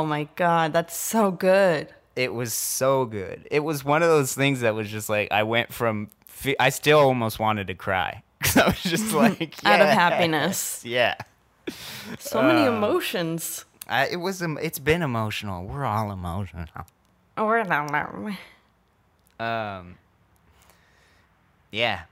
oh 0.00 0.06
my 0.06 0.28
God. 0.36 0.72
That's 0.72 0.96
so 0.96 1.32
good. 1.32 1.88
it 2.14 2.32
was 2.32 2.54
so 2.54 3.04
good 3.04 3.46
it 3.50 3.58
was 3.60 3.84
one 3.84 4.02
of 4.04 4.08
those 4.08 4.34
things 4.34 4.60
that 4.60 4.72
was 4.74 4.88
just 4.88 5.08
like 5.08 5.26
i 5.32 5.42
went 5.42 5.72
from 5.72 6.08
fe- 6.28 6.54
i 6.60 6.68
still 6.68 7.00
almost 7.00 7.40
wanted 7.40 7.66
to 7.66 7.74
cry 7.74 8.22
'Cause 8.40 8.56
i 8.56 8.66
was 8.66 8.82
just 8.84 9.12
like 9.12 9.56
Out 9.64 9.80
of 9.80 9.88
happiness. 9.88 10.80
yeah 10.84 11.16
So 12.20 12.40
many 12.42 12.62
Uh, 12.68 12.76
emotions. 12.76 13.64
I, 13.88 14.06
it 14.08 14.16
was 14.16 14.40
it's 14.42 14.78
been 14.78 15.02
emotional 15.02 15.64
we're 15.66 15.84
all 15.84 16.10
emotional 16.10 16.64
Oh, 17.36 17.46
we're 17.46 17.62
not- 17.64 17.92
um 19.40 19.96
yeah 21.70 22.02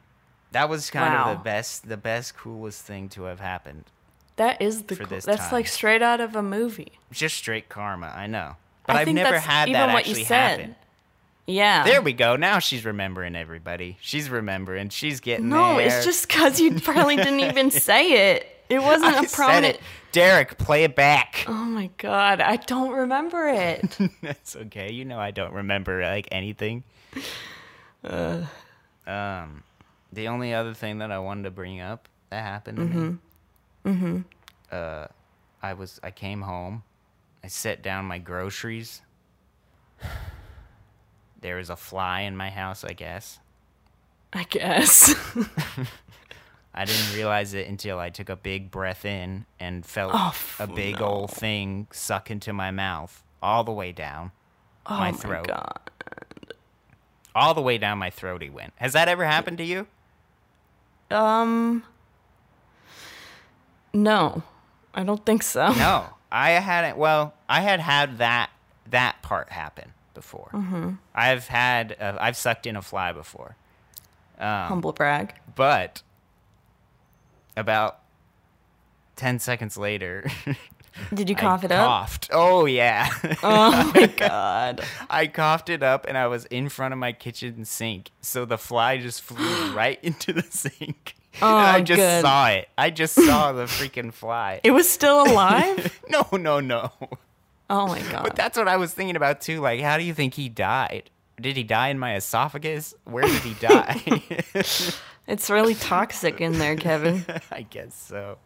that 0.52 0.68
was 0.68 0.90
kind 0.90 1.14
of 1.14 1.38
the 1.38 1.42
best 1.42 1.88
the 1.88 1.96
best 1.96 2.36
coolest 2.36 2.82
thing 2.82 3.08
to 3.10 3.24
have 3.24 3.40
happened 3.40 3.84
That 4.36 4.60
is 4.60 4.82
the 4.84 4.96
For 4.96 5.04
cool- 5.04 5.16
this 5.16 5.24
That's 5.24 5.44
time. 5.44 5.52
like 5.52 5.66
straight 5.68 6.02
out 6.02 6.20
of 6.20 6.34
a 6.36 6.42
movie. 6.42 6.92
just 7.12 7.36
straight 7.36 7.68
karma 7.68 8.12
i 8.14 8.26
know 8.26 8.56
but 8.86 8.96
I 8.96 9.00
i've 9.00 9.04
think 9.06 9.16
never 9.16 9.32
that's 9.32 9.46
had 9.46 9.68
even 9.68 9.80
that 9.80 9.92
what 9.94 10.06
you 10.06 10.10
actually 10.12 10.24
said. 10.24 10.58
happen 10.60 10.76
Yeah. 11.46 11.84
there 11.84 12.02
we 12.02 12.12
go 12.12 12.36
now 12.36 12.58
she's 12.58 12.84
remembering 12.84 13.36
everybody 13.36 13.96
she's 14.00 14.28
remembering 14.28 14.88
she's 14.90 15.20
getting 15.20 15.48
no, 15.48 15.76
there. 15.76 15.86
it's 15.86 16.04
just 16.04 16.26
because 16.28 16.60
you 16.60 16.78
probably 16.80 17.16
didn't 17.16 17.40
even 17.40 17.70
say 17.70 18.32
it. 18.34 18.48
It 18.72 18.82
wasn't 18.82 19.14
I 19.14 19.22
a 19.24 19.28
prominent. 19.28 19.76
it. 19.76 19.80
derek 20.12 20.58
play 20.58 20.84
it 20.84 20.94
back 20.96 21.44
Oh 21.46 21.52
my 21.64 21.90
god, 21.98 22.40
I 22.40 22.56
don't 22.56 22.92
remember 22.92 23.48
it. 23.48 23.98
That's 24.22 24.56
okay. 24.56 24.92
You 24.92 25.04
know 25.04 25.18
I 25.18 25.30
don't 25.30 25.52
remember 25.52 26.02
like 26.02 26.28
anything. 26.32 26.84
Uh. 28.04 28.42
Um, 29.06 29.64
the 30.12 30.28
only 30.28 30.54
other 30.54 30.74
thing 30.74 30.98
that 30.98 31.10
I 31.10 31.18
wanted 31.18 31.42
to 31.44 31.50
bring 31.50 31.80
up 31.80 32.08
that 32.30 32.42
happened 32.44 32.78
to 32.78 32.84
me. 32.84 33.18
Mm-hmm. 33.84 34.20
Uh, 34.70 35.06
I 35.62 35.72
was 35.74 35.98
I 36.02 36.10
came 36.12 36.42
home. 36.42 36.82
I 37.44 37.48
set 37.48 37.82
down 37.82 38.04
my 38.06 38.18
groceries. 38.18 39.02
There 41.40 41.56
was 41.56 41.70
a 41.70 41.76
fly 41.76 42.20
in 42.20 42.36
my 42.36 42.50
house, 42.50 42.84
I 42.84 42.92
guess. 42.92 43.40
I 44.32 44.44
guess. 44.44 45.12
I 46.74 46.84
didn't 46.86 47.14
realize 47.14 47.52
it 47.54 47.68
until 47.68 47.98
I 47.98 48.08
took 48.10 48.28
a 48.28 48.36
big 48.36 48.70
breath 48.70 49.04
in 49.04 49.44
and 49.60 49.84
felt 49.84 50.12
Oh, 50.14 50.34
a 50.58 50.66
big 50.66 51.00
no. 51.00 51.06
old 51.06 51.30
thing 51.30 51.86
suck 51.92 52.30
into 52.30 52.52
my 52.52 52.70
mouth 52.70 53.22
all 53.42 53.62
the 53.64 53.72
way 53.72 53.92
down 53.92 54.30
oh 54.86 54.98
my 54.98 55.10
my 55.10 55.16
throat. 55.16 55.48
god. 55.48 55.78
All 57.34 57.54
the 57.54 57.62
way 57.62 57.76
down 57.78 57.98
my 57.98 58.10
throat 58.10 58.42
he 58.42 58.48
went. 58.50 58.72
Has 58.76 58.92
that 58.94 59.08
ever 59.08 59.24
happened 59.24 59.58
to 59.58 59.64
you? 59.64 59.86
Um. 61.10 61.82
No, 63.92 64.42
I 64.94 65.02
don't 65.04 65.24
think 65.24 65.42
so. 65.42 65.72
No, 65.72 66.06
I 66.32 66.50
hadn't. 66.52 66.96
Well, 66.96 67.34
I 67.48 67.60
had 67.60 67.80
had 67.80 68.18
that 68.18 68.50
that 68.90 69.20
part 69.22 69.50
happen 69.50 69.92
before. 70.14 70.48
Mm-hmm. 70.52 70.92
I've 71.14 71.48
had 71.48 71.96
uh, 72.00 72.16
I've 72.20 72.36
sucked 72.36 72.66
in 72.66 72.76
a 72.76 72.82
fly 72.82 73.12
before, 73.12 73.56
Humble 74.38 74.92
brag. 74.92 75.34
but 75.54 76.02
about 77.56 77.98
ten 79.16 79.38
seconds 79.38 79.76
later, 79.76 80.24
Did 81.14 81.30
you 81.30 81.36
I 81.36 81.40
cough 81.40 81.64
it 81.64 81.72
up? 81.72 81.86
coughed. 81.86 82.28
Oh 82.32 82.66
yeah, 82.66 83.08
Oh 83.42 83.92
my 83.94 84.06
god. 84.06 84.82
I 85.08 85.26
coughed 85.26 85.68
it 85.70 85.82
up, 85.82 86.06
and 86.08 86.16
I 86.18 86.26
was 86.26 86.44
in 86.46 86.68
front 86.68 86.92
of 86.92 86.98
my 86.98 87.12
kitchen 87.12 87.64
sink, 87.64 88.10
so 88.20 88.44
the 88.44 88.58
fly 88.58 88.98
just 88.98 89.22
flew 89.22 89.72
right 89.74 89.98
into 90.02 90.32
the 90.32 90.42
sink. 90.42 91.14
Oh, 91.40 91.46
and 91.58 91.66
I 91.66 91.78
Oh, 91.78 91.82
just 91.82 91.98
good. 91.98 92.20
saw 92.22 92.48
it. 92.48 92.68
I 92.76 92.90
just 92.90 93.14
saw 93.14 93.52
the 93.52 93.64
freaking 93.64 94.12
fly. 94.12 94.60
It 94.64 94.72
was 94.72 94.86
still 94.88 95.22
alive? 95.22 95.98
no, 96.10 96.26
no, 96.32 96.60
no. 96.60 96.92
Oh 97.70 97.86
my 97.86 98.02
god. 98.02 98.22
But 98.24 98.36
that's 98.36 98.58
what 98.58 98.68
I 98.68 98.76
was 98.76 98.92
thinking 98.92 99.16
about 99.16 99.40
too. 99.40 99.60
Like, 99.60 99.80
how 99.80 99.96
do 99.96 100.04
you 100.04 100.12
think 100.12 100.34
he 100.34 100.50
died? 100.50 101.08
Did 101.40 101.56
he 101.56 101.62
die 101.64 101.88
in 101.88 101.98
my 101.98 102.16
esophagus? 102.16 102.92
Where 103.04 103.24
did 103.24 103.40
he 103.42 103.54
die? 103.54 104.02
It's 105.26 105.48
really 105.50 105.74
toxic 105.74 106.40
in 106.40 106.58
there, 106.58 106.76
Kevin. 106.76 107.24
I 107.50 107.62
guess 107.62 107.94
so. 107.94 108.38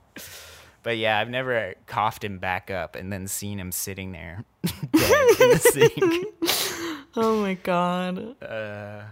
But 0.83 0.99
yeah, 0.99 1.19
I've 1.19 1.31
never 1.31 1.75
coughed 1.87 2.23
him 2.23 2.39
back 2.39 2.71
up 2.71 2.95
and 2.97 3.13
then 3.13 3.27
seen 3.27 3.59
him 3.59 3.73
sitting 3.73 4.13
there 4.13 4.45
dead 4.63 4.81
in 5.41 5.51
the 5.51 5.59
sink. 6.43 7.05
Oh 7.17 7.41
my 7.41 7.55
god. 7.55 8.41
Uh, 8.43 9.03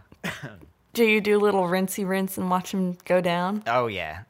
Do 0.93 1.05
you 1.05 1.21
do 1.21 1.37
a 1.39 1.41
little 1.43 1.67
rinsey 1.67 2.05
rinse 2.05 2.39
and 2.39 2.49
watch 2.51 2.73
him 2.73 2.97
go 3.05 3.21
down? 3.21 3.63
oh 3.67 3.87
yeah. 3.89 4.21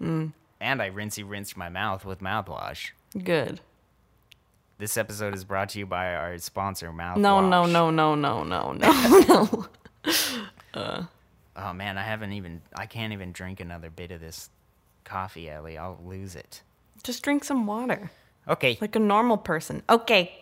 Mm. 0.00 0.32
And 0.60 0.80
I 0.82 0.86
rinsey 0.86 1.22
rinsed 1.24 1.56
my 1.56 1.68
mouth 1.70 2.04
with 2.04 2.20
mouthwash. 2.20 2.90
Good. 3.20 3.60
This 4.78 4.96
episode 4.96 5.34
is 5.34 5.44
brought 5.44 5.70
to 5.70 5.78
you 5.78 5.86
by 5.86 6.14
our 6.14 6.38
sponsor, 6.38 6.90
Mouthwash. 6.90 7.16
No, 7.18 7.40
no, 7.46 7.66
no, 7.66 7.90
no, 7.90 8.14
no, 8.14 8.42
no, 8.44 8.72
no, 8.72 9.66
no. 10.74 11.08
Oh 11.62 11.72
man, 11.72 11.98
I 11.98 12.02
haven't 12.02 12.32
even. 12.32 12.62
I 12.76 12.86
can't 12.86 13.12
even 13.12 13.32
drink 13.32 13.60
another 13.60 13.90
bit 13.90 14.10
of 14.10 14.20
this 14.20 14.48
coffee, 15.04 15.50
Ellie. 15.50 15.76
I'll 15.76 15.98
lose 16.04 16.34
it. 16.34 16.62
Just 17.02 17.22
drink 17.22 17.44
some 17.44 17.66
water. 17.66 18.10
Okay, 18.48 18.78
Like 18.80 18.96
a 18.96 19.00
normal 19.00 19.36
person. 19.36 19.82
Okay. 19.88 20.32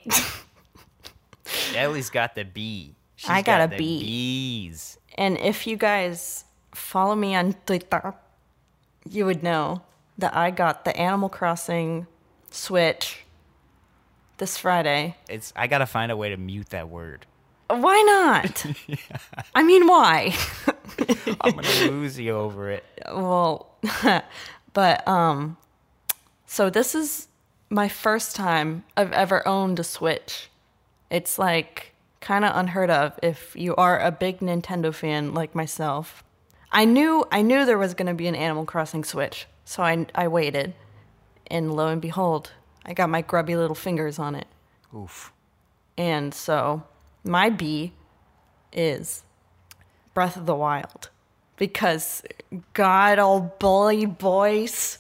Ellie's 1.74 2.10
got 2.10 2.34
the 2.34 2.44
B. 2.44 2.94
She's 3.16 3.30
I 3.30 3.42
got 3.42 3.60
a 3.60 3.70
the 3.70 3.76
B. 3.76 4.00
Bees. 4.00 4.98
And 5.16 5.36
if 5.38 5.66
you 5.66 5.76
guys 5.76 6.44
follow 6.74 7.16
me 7.16 7.34
on 7.34 7.54
Twitter, 7.66 8.14
you 9.08 9.26
would 9.26 9.42
know 9.42 9.82
that 10.18 10.36
I 10.36 10.50
got 10.50 10.84
the 10.84 10.96
Animal 10.96 11.28
Crossing 11.28 12.06
Switch 12.50 13.24
this 14.38 14.56
Friday. 14.56 15.16
It's. 15.28 15.52
I 15.56 15.66
gotta 15.66 15.86
find 15.86 16.12
a 16.12 16.16
way 16.16 16.28
to 16.30 16.36
mute 16.36 16.70
that 16.70 16.88
word. 16.88 17.26
Why 17.68 18.00
not? 18.02 18.64
I 19.54 19.62
mean, 19.62 19.86
why? 19.86 20.34
I'm 21.40 21.52
gonna 21.52 21.90
lose 21.90 22.18
you 22.18 22.32
over 22.32 22.70
it. 22.70 22.84
well, 23.12 23.68
but 24.72 25.06
um, 25.08 25.56
so 26.46 26.70
this 26.70 26.94
is 26.94 27.28
my 27.70 27.88
first 27.88 28.34
time 28.34 28.84
I've 28.96 29.12
ever 29.12 29.46
owned 29.46 29.78
a 29.78 29.84
Switch. 29.84 30.48
It's 31.10 31.38
like 31.38 31.94
kind 32.20 32.44
of 32.44 32.56
unheard 32.56 32.90
of 32.90 33.18
if 33.22 33.54
you 33.54 33.74
are 33.76 33.98
a 33.98 34.10
big 34.10 34.40
Nintendo 34.40 34.92
fan 34.92 35.34
like 35.34 35.54
myself. 35.54 36.24
I 36.70 36.84
knew 36.84 37.26
I 37.30 37.42
knew 37.42 37.64
there 37.64 37.78
was 37.78 37.94
to 37.94 38.14
be 38.14 38.26
an 38.26 38.34
Animal 38.34 38.64
Crossing 38.64 39.04
Switch, 39.04 39.46
so 39.64 39.82
I 39.82 40.06
I 40.14 40.28
waited, 40.28 40.74
and 41.46 41.74
lo 41.74 41.88
and 41.88 42.00
behold, 42.00 42.52
I 42.84 42.92
got 42.92 43.10
my 43.10 43.22
grubby 43.22 43.56
little 43.56 43.74
fingers 43.74 44.18
on 44.18 44.34
it. 44.34 44.46
Oof. 44.94 45.32
And 45.96 46.32
so 46.32 46.84
my 47.24 47.50
B 47.50 47.92
is 48.72 49.22
Breath 50.18 50.36
of 50.36 50.46
the 50.46 50.54
Wild. 50.56 51.10
Because 51.58 52.24
God 52.72 53.20
old 53.20 53.60
bully 53.60 54.04
boys, 54.04 54.98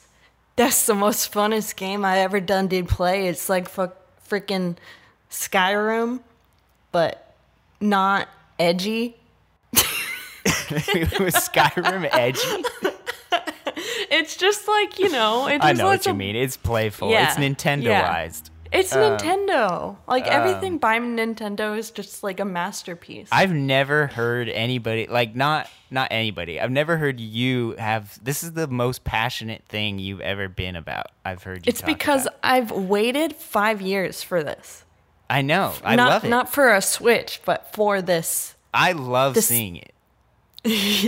that's 0.54 0.86
the 0.86 0.94
most 0.94 1.32
funnest 1.32 1.74
game 1.74 2.04
I 2.04 2.18
ever 2.20 2.38
done 2.38 2.68
did 2.68 2.88
play. 2.88 3.26
It's 3.26 3.48
like 3.48 3.68
fuck 3.68 3.96
freaking 4.28 4.76
Skyrim, 5.28 6.20
but 6.92 7.34
not 7.80 8.28
edgy. 8.60 9.16
it 9.72 11.18
Was 11.18 11.34
Skyrim 11.34 12.08
edgy? 12.12 12.64
It's 14.10 14.36
just 14.36 14.66
like, 14.66 14.98
you 14.98 15.10
know, 15.10 15.48
it 15.48 15.58
I 15.62 15.72
know 15.72 15.86
what 15.86 16.06
you 16.06 16.14
mean. 16.14 16.34
It's 16.34 16.56
playful. 16.56 17.10
Yeah, 17.10 17.28
It's 17.28 17.38
Nintendoized. 17.38 18.50
It's 18.72 18.94
Um, 18.94 19.16
Nintendo. 19.16 19.96
Like 20.06 20.26
everything 20.26 20.78
by 20.78 20.98
Nintendo 20.98 21.76
is 21.76 21.90
just 21.90 22.22
like 22.22 22.40
a 22.40 22.44
masterpiece. 22.44 23.28
I've 23.32 23.52
never 23.52 24.08
heard 24.08 24.48
anybody 24.48 25.06
like 25.06 25.34
not 25.34 25.68
not 25.90 26.08
anybody. 26.10 26.60
I've 26.60 26.70
never 26.70 26.96
heard 26.96 27.18
you 27.20 27.74
have. 27.78 28.18
This 28.22 28.42
is 28.42 28.52
the 28.52 28.68
most 28.68 29.04
passionate 29.04 29.64
thing 29.68 29.98
you've 29.98 30.20
ever 30.20 30.48
been 30.48 30.76
about. 30.76 31.06
I've 31.24 31.42
heard 31.42 31.66
you. 31.66 31.70
it's 31.70 31.82
because 31.82 32.26
about. 32.26 32.38
I've 32.42 32.70
waited 32.70 33.34
five 33.34 33.80
years 33.80 34.22
for 34.22 34.42
this. 34.42 34.84
I 35.30 35.42
know. 35.42 35.74
I 35.84 35.96
not, 35.96 36.08
love 36.10 36.24
it. 36.24 36.28
Not 36.28 36.48
for 36.52 36.74
a 36.74 36.80
Switch, 36.82 37.40
but 37.44 37.72
for 37.74 38.00
this. 38.02 38.54
I 38.72 38.92
love 38.92 39.34
this- 39.34 39.46
seeing 39.46 39.76
it. 39.76 39.92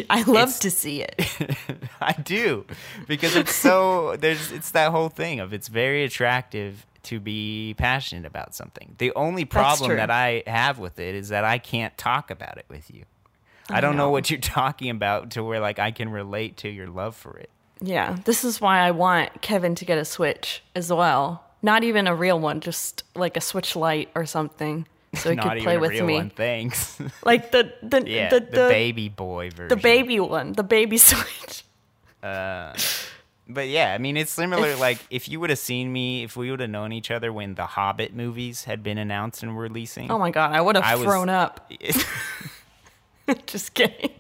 I 0.09 0.23
love 0.23 0.49
It's- 0.49 0.59
to 0.61 0.71
see 0.71 1.03
it. 1.03 1.27
I 2.01 2.13
do 2.13 2.65
because 3.09 3.35
it's 3.37 3.55
so 3.55 4.17
there's 4.17 4.53
it's 4.53 4.71
that 4.71 4.93
whole 4.93 5.09
thing 5.09 5.41
of 5.41 5.53
it's 5.53 5.69
very 5.69 6.05
attractive 6.05 6.87
to 7.05 7.21
be 7.21 7.75
passionate 7.79 8.27
about 8.27 8.55
something. 8.55 8.95
The 8.99 9.13
only 9.15 9.45
problem 9.45 9.97
that 9.97 10.11
I 10.11 10.43
have 10.47 10.79
with 10.79 10.99
it 10.99 11.15
is 11.15 11.29
that 11.29 11.45
I 11.45 11.59
can't 11.59 11.97
talk 11.97 12.31
about 12.31 12.59
it 12.59 12.67
with 12.69 12.91
you. 12.93 13.05
I, 13.69 13.81
don't 13.81 13.97
know. 13.97 14.05
know. 14.05 14.11
what 14.11 14.31
you're 14.31 14.41
talking 14.41 14.91
about 14.91 15.31
to 15.33 15.45
where 15.45 15.61
like 15.61 15.79
I 15.79 15.91
can 15.91 16.11
relate 16.11 16.59
to 16.59 16.69
your 16.69 16.89
love 16.89 17.17
for 17.17 17.37
it. 17.37 17.51
Yeah, 17.81 18.19
this 18.25 18.45
is 18.45 18.61
why 18.61 18.81
I 18.81 18.91
want 18.91 19.41
Kevin 19.41 19.75
to 19.77 19.85
get 19.85 19.97
a 19.97 20.05
Switch 20.05 20.63
as 20.75 20.93
well. 20.93 21.45
Not 21.63 21.83
even 21.85 22.07
a 22.07 22.15
real 22.15 22.39
one, 22.39 22.61
just 22.61 23.05
like 23.15 23.37
a 23.37 23.41
Switch 23.41 23.75
Lite 23.75 24.11
or 24.15 24.27
something, 24.27 24.87
so 25.15 25.31
he 25.31 25.37
could 25.43 25.63
play 25.63 25.79
with 25.79 25.93
me. 26.03 26.15
one, 26.15 26.31
thanks. 26.31 27.01
Like 27.25 27.51
the 27.51 27.73
the 27.83 28.03
yeah, 28.07 28.29
the, 28.29 28.41
the, 28.41 28.69
baby 28.69 29.09
boy 29.09 29.51
version. 29.51 29.69
the 29.69 29.77
baby 29.77 30.21
one, 30.21 30.53
the 30.53 30.63
baby 30.63 30.99
Switch. 30.99 31.65
Uh, 32.23 32.75
But 33.53 33.69
yeah, 33.69 33.93
I 33.95 33.99
mean, 33.99 34.17
it's 34.17 34.31
similar. 34.33 34.77
like, 34.77 34.99
if 35.11 35.29
you 35.29 35.41
would 35.41 35.51
have 35.51 35.59
seen 35.59 35.93
me, 35.93 36.23
if 36.25 36.37
we 36.37 36.51
would 36.51 36.61
have 36.61 36.71
known 36.71 36.93
each 36.93 37.11
other 37.11 37.33
when 37.33 37.55
the 37.55 37.67
Hobbit 37.67 38.15
movies 38.15 38.65
had 38.65 38.83
been 38.83 38.99
announced 38.99 39.43
and 39.43 39.55
were 39.57 39.63
releasing, 39.63 40.11
Oh 40.11 40.19
my 40.19 40.31
god, 40.31 40.53
I 40.55 40.61
would 40.61 40.77
I 40.77 40.83
have 40.91 40.99
was- 41.01 41.07
thrown 41.07 41.29
up. 41.29 41.71
Just 43.47 43.75
kidding. 43.75 44.11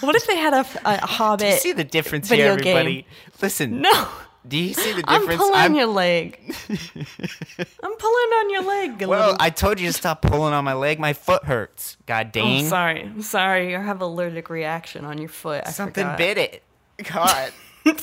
What 0.00 0.14
if 0.16 0.26
they 0.26 0.36
had 0.36 0.52
a, 0.52 0.60
a 0.84 0.96
do 1.00 1.06
Hobbit? 1.06 1.46
you 1.48 1.56
see 1.58 1.72
the 1.72 1.84
difference 1.84 2.28
here, 2.28 2.52
everybody? 2.52 2.94
game. 3.02 3.04
Listen, 3.40 3.80
no, 3.80 4.08
do 4.46 4.58
you 4.58 4.74
see 4.74 4.92
the 4.92 5.02
difference? 5.02 5.40
I'm 5.42 5.48
pulling 5.50 5.74
your 5.74 5.86
leg. 5.86 6.38
I'm 6.68 7.96
pulling 7.96 8.30
on 8.32 8.50
your 8.50 8.62
leg. 8.62 9.02
Well. 9.06 9.36
I 9.40 9.48
told 9.50 9.80
you 9.80 9.86
to 9.86 9.92
stop 9.94 10.20
pulling 10.22 10.52
on 10.52 10.62
my 10.64 10.74
leg. 10.74 10.98
My 11.00 11.14
foot 11.14 11.44
hurts. 11.44 11.96
God 12.06 12.26
I'm 12.26 12.30
dang. 12.32 12.66
sorry. 12.66 13.02
I'm 13.02 13.22
sorry. 13.22 13.70
You 13.70 13.78
have 13.78 13.96
an 13.96 14.02
allergic 14.02 14.50
reaction 14.50 15.04
on 15.06 15.16
your 15.18 15.30
foot. 15.30 15.62
I 15.66 15.70
Something 15.70 16.04
forgot. 16.04 16.18
bit 16.18 16.38
it. 16.38 16.62
God. 17.04 17.50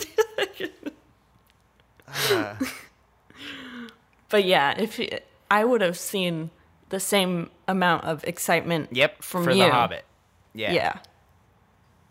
But 4.29 4.45
yeah, 4.45 4.79
if 4.79 4.97
you, 4.97 5.09
I 5.49 5.65
would 5.65 5.81
have 5.81 5.97
seen 5.97 6.51
the 6.89 6.99
same 7.01 7.49
amount 7.67 8.05
of 8.05 8.23
excitement. 8.23 8.89
Yep. 8.93 9.21
From 9.23 9.43
for 9.43 9.51
you. 9.51 9.63
the 9.65 9.69
Hobbit. 9.71 10.05
Yeah. 10.53 10.97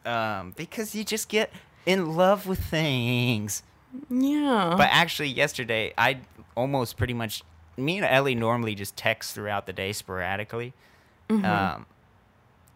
Yeah. 0.05 0.39
Um, 0.41 0.53
because 0.57 0.95
you 0.95 1.03
just 1.03 1.29
get 1.31 1.51
in 1.87 2.15
love 2.17 2.47
with 2.47 2.59
things. 2.59 3.63
Yeah. 4.11 4.75
But 4.77 4.89
actually, 4.93 5.29
yesterday 5.29 5.95
I 5.97 6.19
almost 6.55 6.99
pretty 6.99 7.15
much 7.15 7.43
me 7.79 7.97
and 7.97 8.05
Ellie 8.05 8.35
normally 8.35 8.75
just 8.75 8.97
text 8.97 9.35
throughout 9.35 9.67
the 9.67 9.73
day 9.73 9.93
sporadically, 9.93 10.75
Mm-hmm. 11.31 11.45
um, 11.45 11.87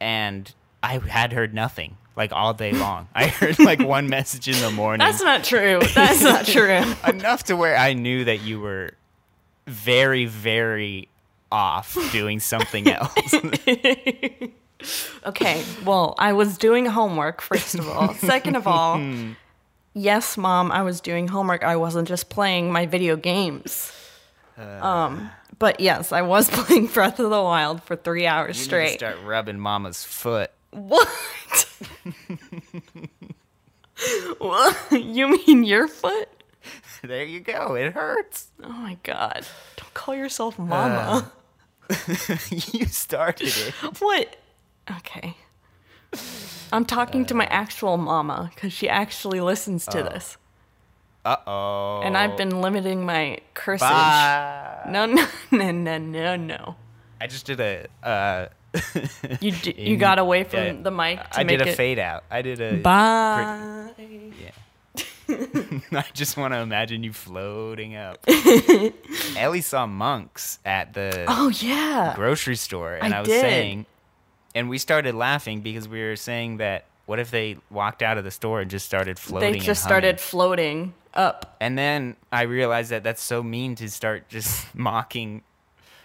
and 0.01 0.55
I 0.85 0.99
had 0.99 1.33
heard 1.33 1.55
nothing 1.55 1.97
like 2.15 2.31
all 2.33 2.53
day 2.55 2.73
long. 2.73 3.09
I 3.15 3.27
heard 3.29 3.59
like 3.59 3.81
one 3.97 4.09
message 4.09 4.49
in 4.49 4.61
the 4.61 4.71
morning. 4.71 4.99
That's 5.05 5.23
not 5.23 5.43
true. 5.45 5.81
That's 5.95 6.23
not 6.23 6.47
true. 6.57 6.83
enough 7.09 7.45
to 7.45 7.57
where 7.57 7.77
I 7.77 7.95
knew 7.95 8.25
that 8.27 8.43
you 8.43 8.61
were 8.61 8.91
very, 9.67 10.27
very 10.27 11.09
off 11.51 11.97
doing 12.13 12.39
something 12.41 12.87
else. 12.91 13.35
Okay, 15.27 15.65
well, 15.87 16.15
I 16.19 16.35
was 16.35 16.59
doing 16.59 16.85
homework, 16.87 17.41
first 17.41 17.75
of 17.77 17.89
all. 17.89 18.13
Second 18.15 18.57
of 18.57 18.67
all, 18.67 19.01
yes, 19.95 20.37
mom, 20.37 20.71
I 20.71 20.83
was 20.83 21.01
doing 21.01 21.29
homework. 21.29 21.65
I 21.65 21.77
wasn't 21.77 22.07
just 22.09 22.29
playing 22.29 22.71
my 22.71 22.85
video 22.85 23.17
games. 23.17 23.91
um, 24.59 25.31
but 25.59 25.81
yes, 25.81 26.13
I 26.13 26.21
was 26.23 26.51
playing 26.51 26.89
Breath 26.89 27.19
of 27.19 27.31
the 27.31 27.43
Wild 27.43 27.83
for 27.83 27.97
three 27.97 28.27
hours 28.27 28.57
You 28.59 28.61
need 28.61 28.65
to 28.65 28.65
straight. 28.65 28.99
start 28.99 29.17
rubbing 29.25 29.59
mama's 29.59 30.05
foot. 30.05 30.51
What? 30.75 31.09
what? 34.39 34.77
You 34.91 35.29
mean 35.29 35.65
your 35.65 35.87
foot? 35.87 36.29
There 37.03 37.25
you 37.25 37.41
go. 37.41 37.75
It 37.75 37.93
hurts. 37.93 38.49
Oh 38.63 38.71
my 38.71 38.99
god. 39.03 39.47
Don't 39.77 39.95
call 39.95 40.15
yourself 40.15 40.59
mama. 40.59 41.31
you 42.51 42.87
started 42.87 43.49
it. 43.57 43.75
what? 44.01 44.37
Okay. 44.91 45.37
I'm 46.73 46.85
talking 46.85 47.25
to 47.27 47.35
my 47.35 47.47
actual 47.47 47.97
mama 47.97 48.51
because 48.55 48.73
she 48.73 48.89
actually 48.89 49.41
listens 49.41 49.87
to 49.87 50.03
this. 50.03 50.37
Uh 51.25 51.37
oh. 51.47 52.01
And 52.03 52.17
I've 52.17 52.37
been 52.37 52.61
limiting 52.61 53.07
my 53.07 53.39
cursage. 53.55 53.81
Bye. 53.81 54.87
No, 54.89 55.07
no, 55.07 55.27
no, 55.51 55.71
no, 55.71 55.99
no, 55.99 56.37
no. 56.37 56.77
I 57.21 57.27
just 57.27 57.47
did 57.47 57.61
a. 57.61 57.87
Uh, 58.03 58.49
You 59.41 59.53
d- 59.53 59.75
you 59.79 59.97
got 59.97 60.19
away 60.19 60.45
from 60.45 60.83
the 60.83 60.91
mic 60.91 61.19
to 61.31 61.41
I 61.41 61.45
make 61.45 61.59
did 61.59 61.69
a 61.69 61.71
it. 61.71 61.77
fade 61.77 61.99
out. 61.99 62.25
I 62.31 62.43
did 62.43 62.61
a. 62.61 62.77
Bye. 62.79 63.91
Yeah. 63.99 64.51
I 65.99 66.05
just 66.13 66.37
want 66.37 66.53
to 66.55 66.59
imagine 66.61 67.03
you 67.03 67.13
floating 67.13 67.97
up. 67.97 68.19
Ellie 69.37 69.61
saw 69.63 69.87
monks 69.87 70.59
at 70.65 70.93
the 70.93 71.25
Oh 71.29 71.49
yeah. 71.49 72.13
grocery 72.15 72.57
store, 72.57 72.95
and 72.95 73.15
I 73.15 73.19
I, 73.19 73.21
was 73.21 73.29
did. 73.29 73.41
saying, 73.41 73.87
and 74.55 74.69
we 74.69 74.79
started 74.79 75.15
laughing 75.15 75.61
because 75.63 75.89
we 75.89 76.03
were 76.03 76.17
saying 76.17 76.59
that 76.59 76.85
what 77.07 77.19
if 77.19 77.31
they 77.31 77.57
walked 77.71 78.03
out 78.03 78.19
of 78.19 78.25
the 78.25 78.31
store 78.31 78.61
and 78.61 78.71
just 78.71 78.87
started 78.87 79.19
floating? 79.19 79.53
They 79.53 79.59
just 79.59 79.83
started 79.83 80.21
floating 80.21 80.95
up. 81.15 81.57
And 81.61 81.77
then 81.79 82.17
I 82.33 82.43
realized 82.43 82.91
that 82.91 83.03
that's 83.05 83.23
so 83.23 83.43
mean 83.43 83.75
to 83.77 83.89
start 83.91 84.29
just 84.29 84.75
mocking 84.75 85.43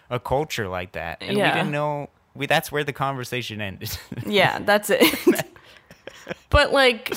a 0.09 0.19
culture 0.19 0.67
like 0.67 0.93
that, 0.93 1.17
and 1.21 1.37
Yeah. 1.37 1.53
we 1.53 1.59
didn't 1.59 1.71
know. 1.71 2.09
We 2.35 2.45
that's 2.45 2.71
where 2.71 2.83
the 2.83 2.93
conversation 2.93 3.61
ended. 3.61 3.97
Yeah, 4.25 4.59
that's 4.59 4.89
it. 4.89 5.03
but 6.49 6.71
like, 6.71 7.15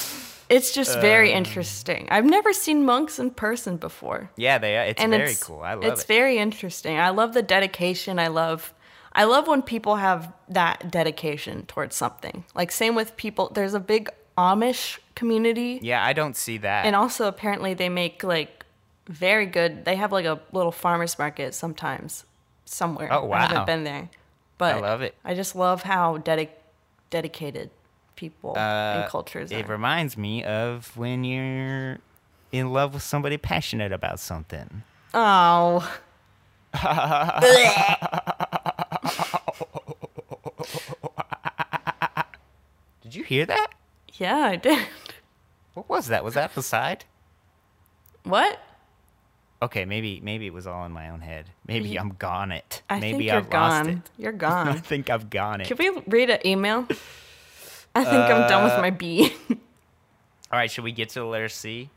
it's 0.48 0.72
just 0.72 1.00
very 1.00 1.32
um, 1.32 1.38
interesting. 1.38 2.08
I've 2.10 2.24
never 2.24 2.52
seen 2.52 2.84
monks 2.84 3.18
in 3.18 3.30
person 3.30 3.76
before. 3.76 4.30
yeah, 4.36 4.58
they. 4.58 4.76
It's 4.88 5.00
and 5.00 5.12
very 5.12 5.30
it's 5.30 5.42
cool. 5.42 5.60
I 5.60 5.74
love 5.74 5.84
it's 5.84 5.90
it. 5.90 5.92
It's 5.92 6.04
very 6.04 6.38
interesting. 6.38 6.98
I 6.98 7.10
love 7.10 7.34
the 7.34 7.42
dedication. 7.42 8.18
I 8.18 8.28
love 8.28 8.72
I 9.14 9.24
love 9.24 9.46
when 9.46 9.62
people 9.62 9.96
have 9.96 10.32
that 10.48 10.90
dedication 10.90 11.66
towards 11.66 11.94
something. 11.94 12.44
Like 12.54 12.72
same 12.72 12.94
with 12.94 13.16
people 13.16 13.50
there's 13.54 13.74
a 13.74 13.80
big 13.80 14.08
Amish 14.38 14.98
community 15.14 15.78
yeah, 15.82 16.02
I 16.02 16.14
don't 16.14 16.36
see 16.36 16.56
that. 16.58 16.86
and 16.86 16.96
also 16.96 17.28
apparently 17.28 17.74
they 17.74 17.90
make 17.90 18.24
like 18.24 18.64
very 19.06 19.44
good 19.44 19.84
they 19.84 19.96
have 19.96 20.10
like 20.10 20.24
a 20.24 20.40
little 20.52 20.72
farmers 20.72 21.18
market 21.18 21.54
sometimes 21.54 22.24
somewhere. 22.64 23.12
Oh, 23.12 23.26
wow. 23.26 23.36
I 23.36 23.40
haven't 23.42 23.66
been 23.66 23.84
there. 23.84 24.08
But 24.58 24.76
I 24.76 24.80
love 24.80 25.02
it. 25.02 25.14
I 25.24 25.34
just 25.34 25.56
love 25.56 25.82
how 25.82 26.18
dedic- 26.18 26.50
dedicated 27.10 27.70
people 28.16 28.52
Uh, 28.56 28.60
and 29.02 29.10
cultures 29.10 29.50
it 29.50 29.64
are. 29.64 29.68
reminds 29.72 30.16
me 30.16 30.44
of 30.44 30.96
when 30.96 31.24
you're 31.24 31.98
in 32.52 32.72
love 32.72 32.94
with 32.94 33.02
somebody 33.02 33.36
passionate 33.38 33.92
about 33.92 34.20
something. 34.20 34.82
Oh. 35.14 35.82
Did 43.02 43.14
you 43.14 43.24
hear 43.24 43.46
that? 43.46 43.68
yeah, 44.14 44.36
I 44.36 44.56
did. 44.56 44.86
What 45.74 45.88
was 45.88 46.08
that? 46.08 46.22
Was 46.22 46.34
that 46.34 46.54
the 46.54 46.62
side? 46.62 47.04
What? 48.24 48.60
Okay, 49.62 49.84
maybe 49.84 50.20
maybe 50.20 50.46
it 50.48 50.52
was 50.52 50.66
all 50.66 50.84
in 50.84 50.92
my 50.92 51.08
own 51.10 51.20
head. 51.20 51.46
Maybe 51.66 51.96
I'm 51.98 52.10
gone 52.18 52.50
it. 52.50 52.82
I 52.90 52.98
maybe 52.98 53.12
think 53.18 53.22
you're 53.24 53.36
I've 53.36 53.52
lost 53.52 53.84
gone. 53.84 53.88
it. 53.88 54.10
You're 54.18 54.32
gone. 54.48 54.68
I 54.68 54.72
think 54.74 55.08
I've 55.08 55.30
gone 55.30 55.60
it. 55.60 55.68
Can 55.68 55.76
we 55.78 56.02
read 56.08 56.30
an 56.30 56.44
email? 56.44 56.86
I 57.94 58.04
think 58.04 58.16
I'm 58.24 58.48
done 58.48 58.64
with 58.64 58.76
my 58.78 58.90
B. 58.90 59.32
All 59.50 60.58
right, 60.58 60.70
should 60.70 60.82
we 60.84 60.92
get 60.92 61.10
to 61.10 61.20
the 61.20 61.26
letter 61.26 61.48
C? 61.48 61.90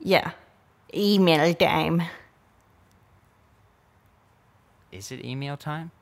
yeah. 0.00 0.32
Email 0.92 1.54
time. 1.54 2.02
Is 4.90 5.12
it 5.12 5.24
email 5.24 5.56
time? 5.56 5.92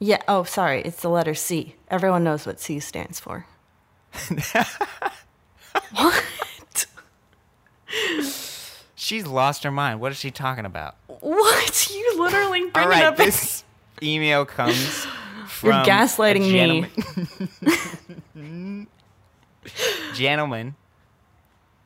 Yeah. 0.00 0.22
Oh, 0.26 0.42
sorry. 0.42 0.82
It's 0.82 1.02
the 1.02 1.08
letter 1.08 1.34
C. 1.34 1.76
Everyone 1.88 2.24
knows 2.24 2.46
what 2.46 2.58
C 2.58 2.80
stands 2.80 3.20
for. 3.20 3.46
what? 5.94 6.24
She's 9.06 9.24
lost 9.24 9.62
her 9.62 9.70
mind. 9.70 10.00
What 10.00 10.10
is 10.10 10.18
she 10.18 10.32
talking 10.32 10.64
about? 10.66 10.96
What? 11.06 11.88
You 11.94 12.20
literally 12.20 12.70
bring 12.70 12.86
All 12.86 12.90
it 12.90 12.94
right, 12.94 13.04
up. 13.04 13.16
this 13.16 13.62
email 14.02 14.44
comes 14.44 15.04
from 15.46 15.70
You're 15.70 15.84
gaslighting 15.84 16.36
a 16.38 16.40
me. 16.40 16.90
gentleman- 18.34 18.86
gentleman 20.14 20.74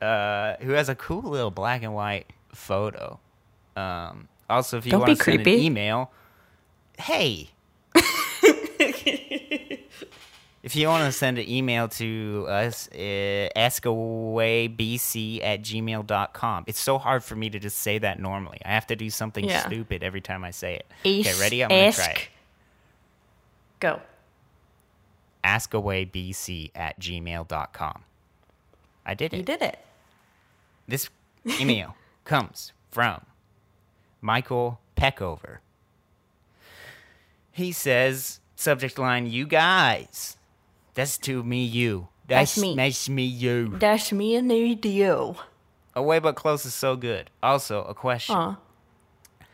uh, 0.01 0.55
who 0.61 0.71
has 0.71 0.89
a 0.89 0.95
cool 0.95 1.21
little 1.21 1.51
black 1.51 1.83
and 1.83 1.93
white 1.93 2.25
photo. 2.53 3.19
Um, 3.75 4.27
also, 4.49 4.77
if 4.79 4.85
you 4.87 4.91
Don't 4.91 5.01
want 5.01 5.17
to 5.17 5.23
send 5.23 5.37
an 5.39 5.43
creepy. 5.43 5.65
email, 5.65 6.11
hey. 6.97 7.49
If 10.63 10.75
you 10.75 10.87
want 10.87 11.05
to 11.05 11.11
send 11.11 11.37
an 11.39 11.49
email 11.49 11.87
to 11.87 12.45
us, 12.49 12.87
uh, 12.93 13.49
askawaybc 13.55 15.41
at 15.43 15.61
gmail.com. 15.63 16.63
It's 16.67 16.79
so 16.79 16.97
hard 16.97 17.23
for 17.23 17.35
me 17.35 17.49
to 17.49 17.59
just 17.59 17.79
say 17.79 17.97
that 17.97 18.19
normally. 18.19 18.59
I 18.63 18.69
have 18.69 18.87
to 18.87 18.95
do 18.95 19.09
something 19.09 19.45
Yeah. 19.45 19.65
stupid 19.65 20.03
every 20.03 20.21
time 20.21 20.43
I 20.43 20.51
say 20.51 20.75
it. 20.75 20.85
Okay, 21.01 21.39
ready? 21.39 21.63
I'm 21.63 21.69
going 21.69 21.91
to 21.91 21.97
try 21.97 22.11
it. 22.11 22.27
Go. 23.79 24.01
askawaybc 25.43 26.71
at 26.75 26.99
gmail.com. 26.99 28.03
I 29.05 29.13
did 29.15 29.33
it. 29.33 29.37
You 29.37 29.43
did 29.43 29.61
it. 29.63 29.79
This 30.87 31.09
email 31.59 31.95
comes 32.23 32.73
from 32.91 33.25
Michael 34.21 34.79
Peckover. 34.95 35.57
He 37.51 37.71
says, 37.71 38.39
subject 38.55 38.99
line, 38.99 39.25
you 39.25 39.47
guys. 39.47 40.37
That's 40.93 41.17
to 41.19 41.43
me, 41.43 41.63
you. 41.63 42.07
That's 42.27 42.55
That's 42.55 42.61
me. 42.61 42.75
That's 42.75 43.09
me, 43.09 43.23
you. 43.23 43.77
That's 43.77 44.11
me 44.11 44.35
and 44.35 44.51
you. 44.85 45.35
Away 45.95 46.19
but 46.19 46.35
close 46.35 46.65
is 46.65 46.73
so 46.73 46.95
good. 46.95 47.29
Also, 47.43 47.83
a 47.83 47.93
question. 47.93 48.35
Huh. 48.35 48.55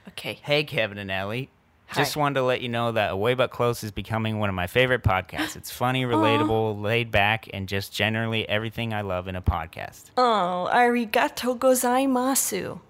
Okay. 0.10 0.40
Hey, 0.42 0.64
Kevin 0.64 0.98
and 0.98 1.12
Ellie. 1.12 1.50
Hi. 1.88 2.02
Just 2.02 2.18
wanted 2.18 2.36
to 2.36 2.44
let 2.44 2.62
you 2.62 2.68
know 2.68 2.92
that 2.92 3.12
Away 3.12 3.34
But 3.34 3.50
Close 3.50 3.82
is 3.82 3.92
becoming 3.92 4.40
one 4.40 4.50
of 4.50 4.56
my 4.56 4.68
favorite 4.68 5.04
podcasts. 5.04 5.56
It's 5.56 5.72
funny, 5.72 6.04
relatable, 6.04 6.82
laid 6.82 7.12
back, 7.12 7.48
and 7.54 7.68
just 7.68 7.94
generally 7.94 8.48
everything 8.50 8.94
I 8.94 9.02
love 9.02 9.30
in 9.30 9.38
a 9.38 9.42
podcast. 9.42 10.12
Oh, 10.18 10.70
arigato 10.70 11.58
gozaimasu. 11.58 12.82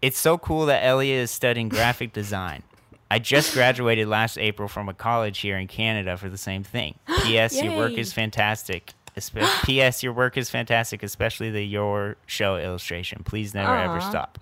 It's 0.00 0.18
so 0.18 0.38
cool 0.38 0.64
that 0.64 0.82
Ellie 0.82 1.12
is 1.12 1.30
studying 1.30 1.68
graphic 1.68 2.14
design. 2.14 2.62
I 3.10 3.18
just 3.18 3.54
graduated 3.54 4.06
last 4.08 4.38
April 4.38 4.68
from 4.68 4.88
a 4.88 4.94
college 4.94 5.38
here 5.40 5.58
in 5.58 5.66
Canada 5.66 6.16
for 6.16 6.28
the 6.28 6.38
same 6.38 6.62
thing. 6.62 6.94
P.S. 7.24 7.60
Your 7.60 7.76
work 7.76 7.92
is 7.92 8.12
fantastic. 8.12 8.92
Espe- 9.16 9.62
P.S. 9.64 10.02
Your 10.02 10.12
work 10.12 10.36
is 10.36 10.48
fantastic, 10.48 11.02
especially 11.02 11.50
the 11.50 11.64
Your 11.66 12.16
Show 12.26 12.56
illustration. 12.56 13.22
Please 13.24 13.52
never 13.54 13.74
ever 13.74 14.00
stop. 14.00 14.38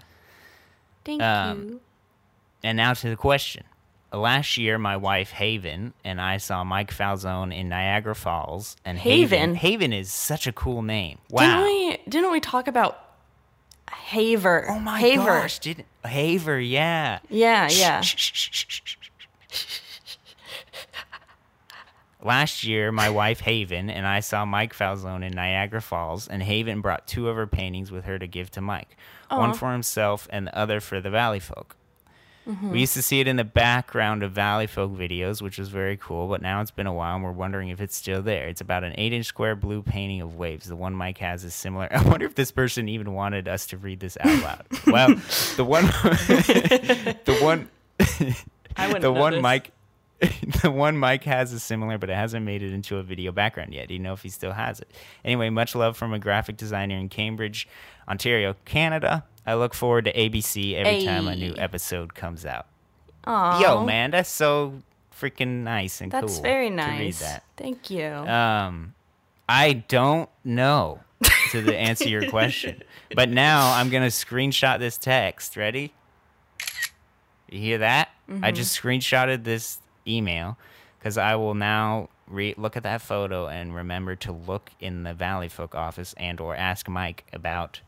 Thank 1.04 1.22
Um, 1.22 1.68
you. 1.68 1.80
And 2.62 2.76
now 2.76 2.92
to 2.92 3.08
the 3.08 3.16
question. 3.16 3.64
Last 4.12 4.56
year, 4.56 4.78
my 4.78 4.96
wife 4.96 5.30
Haven 5.32 5.92
and 6.02 6.18
I 6.20 6.38
saw 6.38 6.64
Mike 6.64 6.90
Falzone 6.94 7.54
in 7.58 7.68
Niagara 7.68 8.14
Falls. 8.14 8.74
And 8.84 8.96
Haven, 8.98 9.38
Haven? 9.38 9.54
Haven 9.54 9.92
is 9.92 10.10
such 10.12 10.46
a 10.46 10.52
cool 10.52 10.80
name. 10.82 11.18
Didn't 11.28 11.46
Wow. 11.58 11.62
we 11.64 11.98
didn't 12.08 12.30
we 12.32 12.40
talk 12.40 12.68
about 12.68 13.07
Haver? 13.92 14.66
oh 14.68 14.78
my 14.78 14.98
Haver. 15.00 15.24
gosh! 15.24 15.58
Did 15.58 15.84
Haver? 16.04 16.58
Yeah. 16.60 17.18
Yeah, 17.28 17.68
yeah. 17.70 18.02
Last 22.20 22.64
year, 22.64 22.90
my 22.90 23.08
wife 23.10 23.40
Haven 23.40 23.88
and 23.88 24.04
I 24.06 24.20
saw 24.20 24.44
Mike 24.44 24.74
Falzone 24.74 25.24
in 25.26 25.32
Niagara 25.34 25.80
Falls, 25.80 26.26
and 26.26 26.42
Haven 26.42 26.80
brought 26.80 27.06
two 27.06 27.28
of 27.28 27.36
her 27.36 27.46
paintings 27.46 27.92
with 27.92 28.04
her 28.06 28.18
to 28.18 28.26
give 28.26 28.50
to 28.52 28.60
Mike, 28.60 28.96
one 29.30 29.54
for 29.54 29.70
himself 29.72 30.26
and 30.30 30.48
the 30.48 30.58
other 30.58 30.80
for 30.80 31.00
the 31.00 31.10
Valley 31.10 31.38
folk. 31.38 31.76
We 32.62 32.80
used 32.80 32.94
to 32.94 33.02
see 33.02 33.20
it 33.20 33.28
in 33.28 33.36
the 33.36 33.44
background 33.44 34.22
of 34.22 34.32
Valley 34.32 34.66
Folk 34.66 34.92
videos, 34.92 35.42
which 35.42 35.58
was 35.58 35.68
very 35.68 35.98
cool, 35.98 36.28
but 36.28 36.40
now 36.40 36.62
it's 36.62 36.70
been 36.70 36.86
a 36.86 36.92
while 36.94 37.14
and 37.16 37.22
we're 37.24 37.32
wondering 37.32 37.68
if 37.68 37.80
it's 37.80 37.94
still 37.94 38.22
there. 38.22 38.48
It's 38.48 38.62
about 38.62 38.84
an 38.84 38.94
8 38.96 39.12
inch 39.12 39.26
square 39.26 39.54
blue 39.54 39.82
painting 39.82 40.22
of 40.22 40.36
waves. 40.36 40.66
The 40.66 40.76
one 40.76 40.94
Mike 40.94 41.18
has 41.18 41.44
is 41.44 41.54
similar. 41.54 41.88
I 41.94 42.02
wonder 42.02 42.24
if 42.24 42.34
this 42.34 42.50
person 42.50 42.88
even 42.88 43.12
wanted 43.12 43.48
us 43.48 43.66
to 43.68 43.76
read 43.76 44.00
this 44.00 44.16
out 44.20 44.42
loud. 44.42 44.66
well, 44.86 45.08
the 45.56 45.64
one, 45.64 45.84
the 45.86 47.38
one, 47.42 47.68
I 48.76 48.98
the 48.98 49.12
one 49.12 49.32
notice. 49.32 49.42
Mike. 49.42 49.72
the 50.62 50.70
one 50.70 50.96
Mike 50.96 51.24
has 51.24 51.52
is 51.52 51.62
similar, 51.62 51.96
but 51.98 52.10
it 52.10 52.16
hasn't 52.16 52.44
made 52.44 52.62
it 52.62 52.72
into 52.72 52.96
a 52.96 53.02
video 53.02 53.30
background 53.32 53.72
yet. 53.72 53.88
Do 53.88 53.94
you 53.94 54.00
know 54.00 54.12
if 54.14 54.22
he 54.22 54.28
still 54.28 54.52
has 54.52 54.80
it? 54.80 54.90
Anyway, 55.24 55.48
much 55.50 55.74
love 55.74 55.96
from 55.96 56.12
a 56.12 56.18
graphic 56.18 56.56
designer 56.56 56.96
in 56.96 57.08
Cambridge, 57.08 57.68
Ontario, 58.08 58.56
Canada. 58.64 59.24
I 59.46 59.54
look 59.54 59.74
forward 59.74 60.04
to 60.06 60.12
ABC 60.12 60.74
every 60.74 61.04
time 61.04 61.28
a 61.28 61.36
new 61.36 61.54
episode 61.56 62.14
comes 62.14 62.44
out. 62.44 62.66
Aw, 63.24 63.60
Yo, 63.60 63.84
man, 63.84 64.10
that's 64.10 64.28
so 64.30 64.82
freaking 65.18 65.62
nice 65.62 66.00
and 66.00 66.10
That's 66.10 66.22
cool. 66.22 66.28
That's 66.28 66.38
very 66.40 66.68
To 66.70 66.74
read 66.76 66.98
nice. 66.98 67.20
that. 67.20 67.44
Thank 67.56 67.90
you. 67.90 68.06
Um, 68.06 68.94
I 69.48 69.72
don't 69.72 70.28
know 70.44 71.00
to 71.50 71.62
the 71.62 71.76
answer 71.76 72.08
your 72.08 72.26
question, 72.30 72.82
but 73.14 73.28
now 73.28 73.72
I'm 73.74 73.88
gonna 73.90 74.06
screenshot 74.06 74.78
this 74.78 74.98
text. 74.98 75.56
Ready? 75.56 75.92
You 77.50 77.60
hear 77.60 77.78
that? 77.78 78.10
Mm-hmm. 78.28 78.44
I 78.44 78.52
just 78.52 78.78
screenshotted 78.80 79.44
this 79.44 79.78
email 80.08 80.56
because 80.98 81.18
I 81.18 81.36
will 81.36 81.54
now 81.54 82.08
re- 82.26 82.54
look 82.56 82.76
at 82.76 82.82
that 82.82 83.00
photo 83.02 83.46
and 83.48 83.74
remember 83.74 84.16
to 84.16 84.32
look 84.32 84.70
in 84.80 85.02
the 85.02 85.14
Valley 85.14 85.48
Folk 85.48 85.74
office 85.74 86.14
and 86.16 86.40
or 86.40 86.56
ask 86.56 86.88
Mike 86.88 87.24
about 87.32 87.80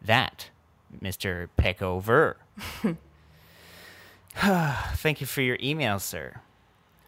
that, 0.00 0.50
Mister 1.00 1.50
Peckover. 1.58 2.34
Thank 4.36 5.20
you 5.20 5.26
for 5.26 5.42
your 5.42 5.58
email, 5.62 5.98
sir. 5.98 6.40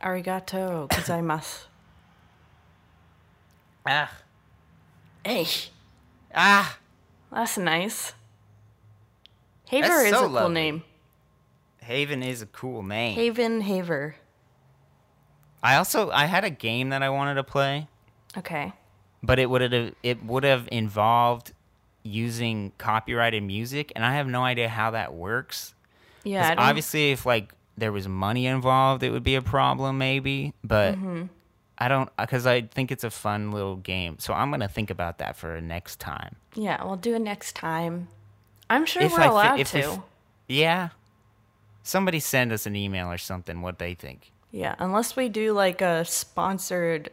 Arigato 0.03 0.89
gozaimasu. 0.89 1.65
Ah, 3.87 4.11
hey, 5.25 5.47
ah. 6.35 6.79
that's 7.31 7.59
nice. 7.59 8.13
Haver 9.67 9.89
That's 9.89 10.05
is 10.05 10.11
so 10.11 10.17
a 10.17 10.21
cool 10.21 10.31
lovely. 10.31 10.55
name. 10.55 10.83
Haven 11.83 12.23
is 12.23 12.41
a 12.43 12.47
cool 12.47 12.83
name. 12.83 13.15
Haven 13.15 13.61
Haver. 13.63 14.17
I 15.65 15.77
also 15.77 16.11
I 16.11 16.27
had 16.27 16.45
a 16.45 16.51
game 16.51 16.91
that 16.91 17.03
I 17.03 17.09
wanted 17.11 17.35
to 17.35 17.43
play, 17.45 17.89
Okay. 18.39 18.73
but 19.23 19.39
it 19.39 19.49
would 19.51 19.63
have 19.63 19.95
it 20.03 20.23
would 20.25 20.45
have 20.45 20.69
involved 20.71 21.53
using 22.03 22.71
copyrighted 22.79 23.43
music, 23.43 23.91
and 23.97 24.05
I 24.05 24.15
have 24.17 24.27
no 24.29 24.45
idea 24.45 24.69
how 24.69 24.91
that 24.93 25.15
works. 25.15 25.75
Yeah. 26.23 26.55
Obviously, 26.59 27.13
if 27.13 27.25
like 27.27 27.53
there 27.77 27.91
was 27.93 28.07
money 28.07 28.47
involved, 28.47 29.03
it 29.03 29.11
would 29.11 29.25
be 29.25 29.35
a 29.35 29.43
problem, 29.43 29.99
maybe. 29.99 30.53
But 30.63 30.95
Mm-hmm. 30.97 31.25
I 31.77 31.89
don't 31.89 32.09
because 32.17 32.47
I 32.47 32.61
think 32.63 32.93
it's 32.93 33.03
a 33.03 33.11
fun 33.11 33.51
little 33.51 33.77
game. 33.77 34.19
So 34.21 34.33
I'm 34.33 34.51
gonna 34.51 34.69
think 34.69 34.91
about 34.91 35.19
that 35.19 35.35
for 35.37 35.61
next 35.61 35.99
time. 35.99 36.37
Yeah, 36.55 36.85
we'll 36.85 36.97
do 36.97 37.15
it 37.15 37.21
next 37.21 37.57
time. 37.57 38.07
I'm 38.71 38.87
sure 38.87 39.03
If 39.03 39.13
we're 39.13 39.21
I 39.23 39.27
allowed 39.27 39.61
if 39.61 39.71
to. 39.73 39.79
f- 39.83 40.01
Yeah. 40.47 40.91
Somebody 41.83 42.21
send 42.21 42.53
us 42.53 42.65
an 42.67 42.77
email 42.77 43.11
or 43.11 43.19
something. 43.19 43.61
What 43.61 43.79
they 43.79 43.95
think. 43.95 44.31
Yeah, 44.55 44.77
unless 44.79 45.17
we 45.17 45.29
do 45.29 45.53
like 45.53 45.83
a 45.83 46.05
sponsored 46.05 47.11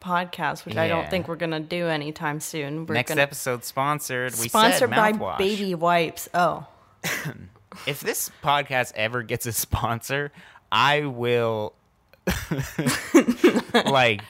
podcast, 0.00 0.66
which 0.66 0.76
I 0.76 0.86
don't 0.86 1.08
think 1.08 1.26
we're 1.26 1.36
gonna 1.36 1.60
do 1.60 1.86
anytime 1.86 2.40
soon. 2.40 2.84
We're 2.84 2.94
Next 2.94 3.08
gonna 3.08 3.22
episode 3.22 3.64
sponsored. 3.64 4.32
We 4.38 4.48
sponsored 4.48 4.90
by 4.90 5.14
mouthwash. 5.14 5.38
Baby 5.38 5.74
Wipes. 5.74 6.28
Oh, 6.34 6.66
if 7.86 8.00
this 8.00 8.30
podcast 8.44 8.92
ever 8.96 9.22
gets 9.22 9.46
a 9.46 9.52
sponsor, 9.52 10.30
I 10.70 11.06
will 11.06 11.72
like 13.72 14.20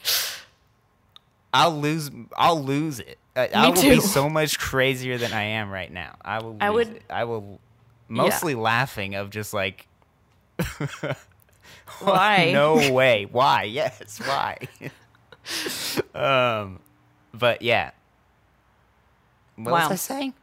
I'll 1.53 1.77
lose 1.77 2.09
I'll 2.37 2.63
lose 2.63 3.01
it. 3.01 3.17
I, 3.35 3.49
I 3.53 3.65
Me 3.69 3.75
will 3.75 3.81
be 3.81 3.99
so 3.99 4.29
much 4.29 4.57
crazier 4.57 5.17
than 5.17 5.33
I 5.33 5.43
am 5.43 5.69
right 5.69 5.91
now. 5.91 6.15
I 6.21 6.41
will 6.41 6.55
I 6.61 6.69
would- 6.69 6.87
it. 6.87 7.03
I 7.09 7.25
will 7.25 7.59
mostly 8.07 8.55
laughing 8.55 9.15
of 9.15 9.29
just 9.29 9.53
like 9.53 9.87
why? 11.99 12.51
no 12.53 12.91
way. 12.93 13.25
Why? 13.31 13.63
Yes, 13.63 14.19
why? 14.19 14.57
um 16.15 16.79
but 17.33 17.61
yeah. 17.61 17.91
What 19.55 19.71
Wow. 19.73 19.89
was 19.89 19.91
I 19.91 19.95
saying? 19.95 20.33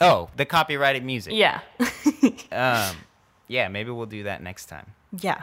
Oh, 0.00 0.28
the 0.36 0.44
copyrighted 0.44 1.04
music. 1.04 1.32
Yeah, 1.34 1.60
Um, 2.52 2.96
yeah, 3.48 3.68
maybe 3.68 3.90
we'll 3.90 4.06
do 4.06 4.24
that 4.24 4.42
next 4.42 4.66
time. 4.66 4.86
yeah. 5.20 5.42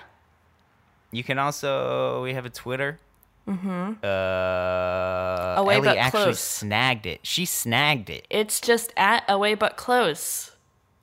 You 1.12 1.24
can 1.24 1.38
also 1.40 2.24
we 2.24 2.34
have 2.34 2.46
a 2.46 2.50
Twitter. 2.50 3.00
Mm-hmm. 3.48 4.04
Uh, 4.04 5.62
Away 5.62 5.76
Ellie 5.76 5.86
but 5.86 5.98
actually 5.98 6.24
close. 6.24 6.40
snagged 6.40 7.06
it. 7.06 7.20
She 7.24 7.46
snagged 7.46 8.10
it. 8.10 8.26
It's 8.32 8.60
just 8.60 8.92
at 8.98 9.24
away 9.30 9.54
but 9.54 9.78
close. 9.78 10.53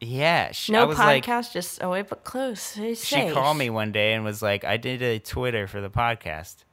Yeah, 0.01 0.53
she, 0.53 0.73
No 0.73 0.87
was 0.87 0.99
like, 0.99 1.27
podcast, 1.27 1.53
just 1.53 1.83
oh, 1.83 1.89
away 1.89 2.03
but 2.03 2.25
close. 2.25 2.79
She 2.95 3.31
called 3.31 3.59
me 3.59 3.69
one 3.69 3.93
day 3.93 4.15
and 4.15 4.25
was 4.25 4.41
like, 4.41 4.65
"I 4.65 4.79
did 4.79 5.03
a 5.03 5.19
Twitter 5.19 5.67
for 5.67 5.83
the 5.83 5.91
podcast," 5.91 6.65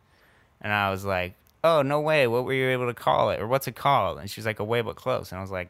and 0.62 0.72
I 0.72 0.92
was 0.92 1.04
like, 1.04 1.34
"Oh 1.62 1.82
no 1.82 2.00
way! 2.00 2.26
What 2.28 2.46
were 2.46 2.54
you 2.54 2.70
able 2.70 2.88
to 2.88 2.94
call 2.94 3.32
it, 3.32 3.42
or 3.42 3.48
what's 3.48 3.68
it 3.68 3.76
called?" 3.76 4.20
And 4.20 4.30
she 4.32 4.40
was 4.40 4.46
like, 4.46 4.60
"Away 4.60 4.80
but 4.80 4.96
close," 4.96 5.32
and 5.32 5.40
I 5.40 5.42
was 5.42 5.52
like, 5.52 5.70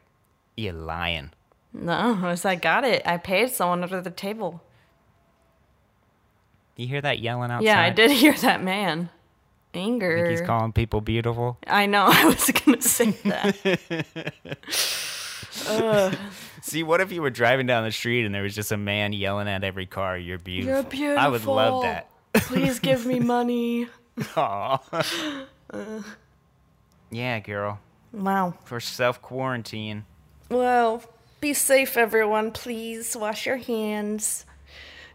"You 0.56 0.70
lying." 0.70 1.32
No, 1.72 1.92
I 1.92 2.30
was 2.30 2.44
like, 2.44 2.62
got 2.62 2.84
it. 2.84 3.02
I 3.04 3.16
paid 3.18 3.50
someone 3.50 3.82
under 3.82 4.00
the 4.00 4.10
table. 4.10 4.62
You 6.76 6.86
hear 6.86 7.00
that 7.00 7.18
yelling 7.18 7.50
outside? 7.50 7.64
Yeah, 7.64 7.80
I 7.80 7.90
did 7.90 8.10
hear 8.10 8.34
that 8.34 8.62
man. 8.62 9.10
Anger. 9.74 10.16
I 10.16 10.20
think 10.20 10.30
he's 10.30 10.46
calling 10.46 10.72
people 10.72 11.00
beautiful. 11.00 11.58
I 11.66 11.86
know. 11.86 12.06
I 12.08 12.24
was 12.24 12.50
gonna 12.50 12.80
say 12.80 13.10
that. 13.10 14.34
See, 16.62 16.82
what 16.82 17.00
if 17.00 17.12
you 17.12 17.22
were 17.22 17.30
driving 17.30 17.66
down 17.66 17.84
the 17.84 17.92
street 17.92 18.24
and 18.26 18.34
there 18.34 18.42
was 18.42 18.54
just 18.54 18.72
a 18.72 18.76
man 18.76 19.12
yelling 19.12 19.48
at 19.48 19.64
every 19.64 19.86
car, 19.86 20.18
"You're 20.18 20.38
beautiful." 20.38 20.98
You're 20.98 21.18
I 21.18 21.28
would 21.28 21.44
love 21.44 21.82
that. 21.82 22.08
Please 22.34 22.78
give 22.78 23.06
me 23.06 23.20
money. 23.36 23.88
Aw. 24.36 25.44
yeah, 27.10 27.38
girl. 27.40 27.80
Wow. 28.12 28.54
For 28.64 28.80
self 28.80 29.22
quarantine. 29.22 30.04
Well, 30.48 31.02
be 31.40 31.54
safe, 31.54 31.96
everyone. 31.96 32.50
Please 32.52 33.16
wash 33.16 33.46
your 33.46 33.58
hands. 33.58 34.44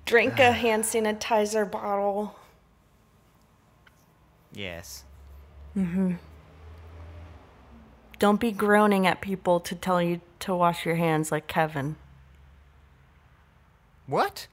Drink 0.06 0.40
a 0.40 0.52
hand 0.54 0.84
sanitizer 0.84 1.70
bottle. 1.70 2.36
Yes. 4.54 5.04
Mm-hmm. 5.76 6.14
Don't 8.20 8.40
be 8.40 8.52
groaning 8.52 9.06
at 9.08 9.22
people 9.22 9.60
to 9.62 9.76
tell 9.76 10.02
you 10.02 10.22
to 10.40 10.56
wash 10.56 10.86
your 10.86 10.96
hands 10.96 11.32
like 11.32 11.48
Kevin. 11.48 11.96
What? 14.06 14.48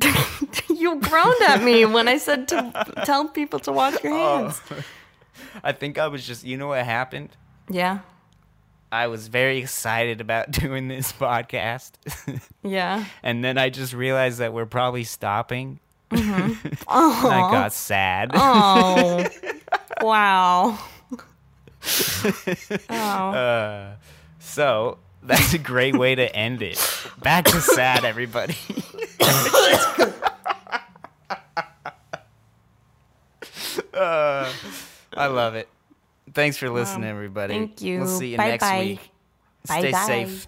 you 0.68 1.00
groaned 1.00 1.42
at 1.46 1.62
me 1.62 1.84
when 1.84 2.08
I 2.08 2.18
said 2.18 2.48
to 2.48 2.72
tell 3.04 3.28
people 3.28 3.58
to 3.60 3.72
wash 3.72 4.02
your 4.02 4.12
hands. 4.12 4.60
I 5.64 5.72
think 5.72 5.98
I 5.98 6.08
was 6.08 6.26
just. 6.26 6.44
You 6.44 6.56
know 6.56 6.68
what 6.68 6.84
happened? 6.84 7.30
Yeah. 7.68 8.00
I 8.90 9.06
was 9.06 9.28
very 9.28 9.58
excited 9.58 10.20
about 10.20 10.50
doing 10.50 10.88
this 10.88 11.12
podcast, 11.12 11.92
Yeah. 12.62 13.06
and 13.22 13.42
then 13.42 13.56
I 13.56 13.70
just 13.70 13.94
realized 13.94 14.38
that 14.38 14.52
we're 14.52 14.66
probably 14.66 15.04
stopping. 15.04 15.80
Mm-hmm. 16.10 16.66
And 16.66 16.78
I 16.88 17.50
got 17.50 17.72
sad. 17.72 18.32
Oh. 18.34 19.26
wow. 20.02 20.78
oh. 22.90 22.94
Uh, 22.94 23.94
so 24.38 24.98
that's 25.22 25.54
a 25.54 25.58
great 25.58 25.96
way 25.96 26.14
to 26.14 26.34
end 26.34 26.62
it. 26.62 26.78
Back 27.22 27.44
to 27.46 27.60
sad, 27.60 28.04
everybody. 28.04 28.56
uh, 33.94 34.52
I 35.14 35.26
love 35.26 35.54
it. 35.54 35.68
Thanks 36.32 36.56
for 36.56 36.70
listening, 36.70 37.08
everybody. 37.08 37.54
Thank 37.54 37.82
you. 37.82 38.00
We'll 38.00 38.08
see 38.08 38.28
you 38.32 38.36
Bye 38.36 38.48
next 38.48 38.64
bye. 38.64 38.78
week. 38.78 39.10
Bye 39.68 39.80
Stay 39.80 39.92
safe. 40.26 40.46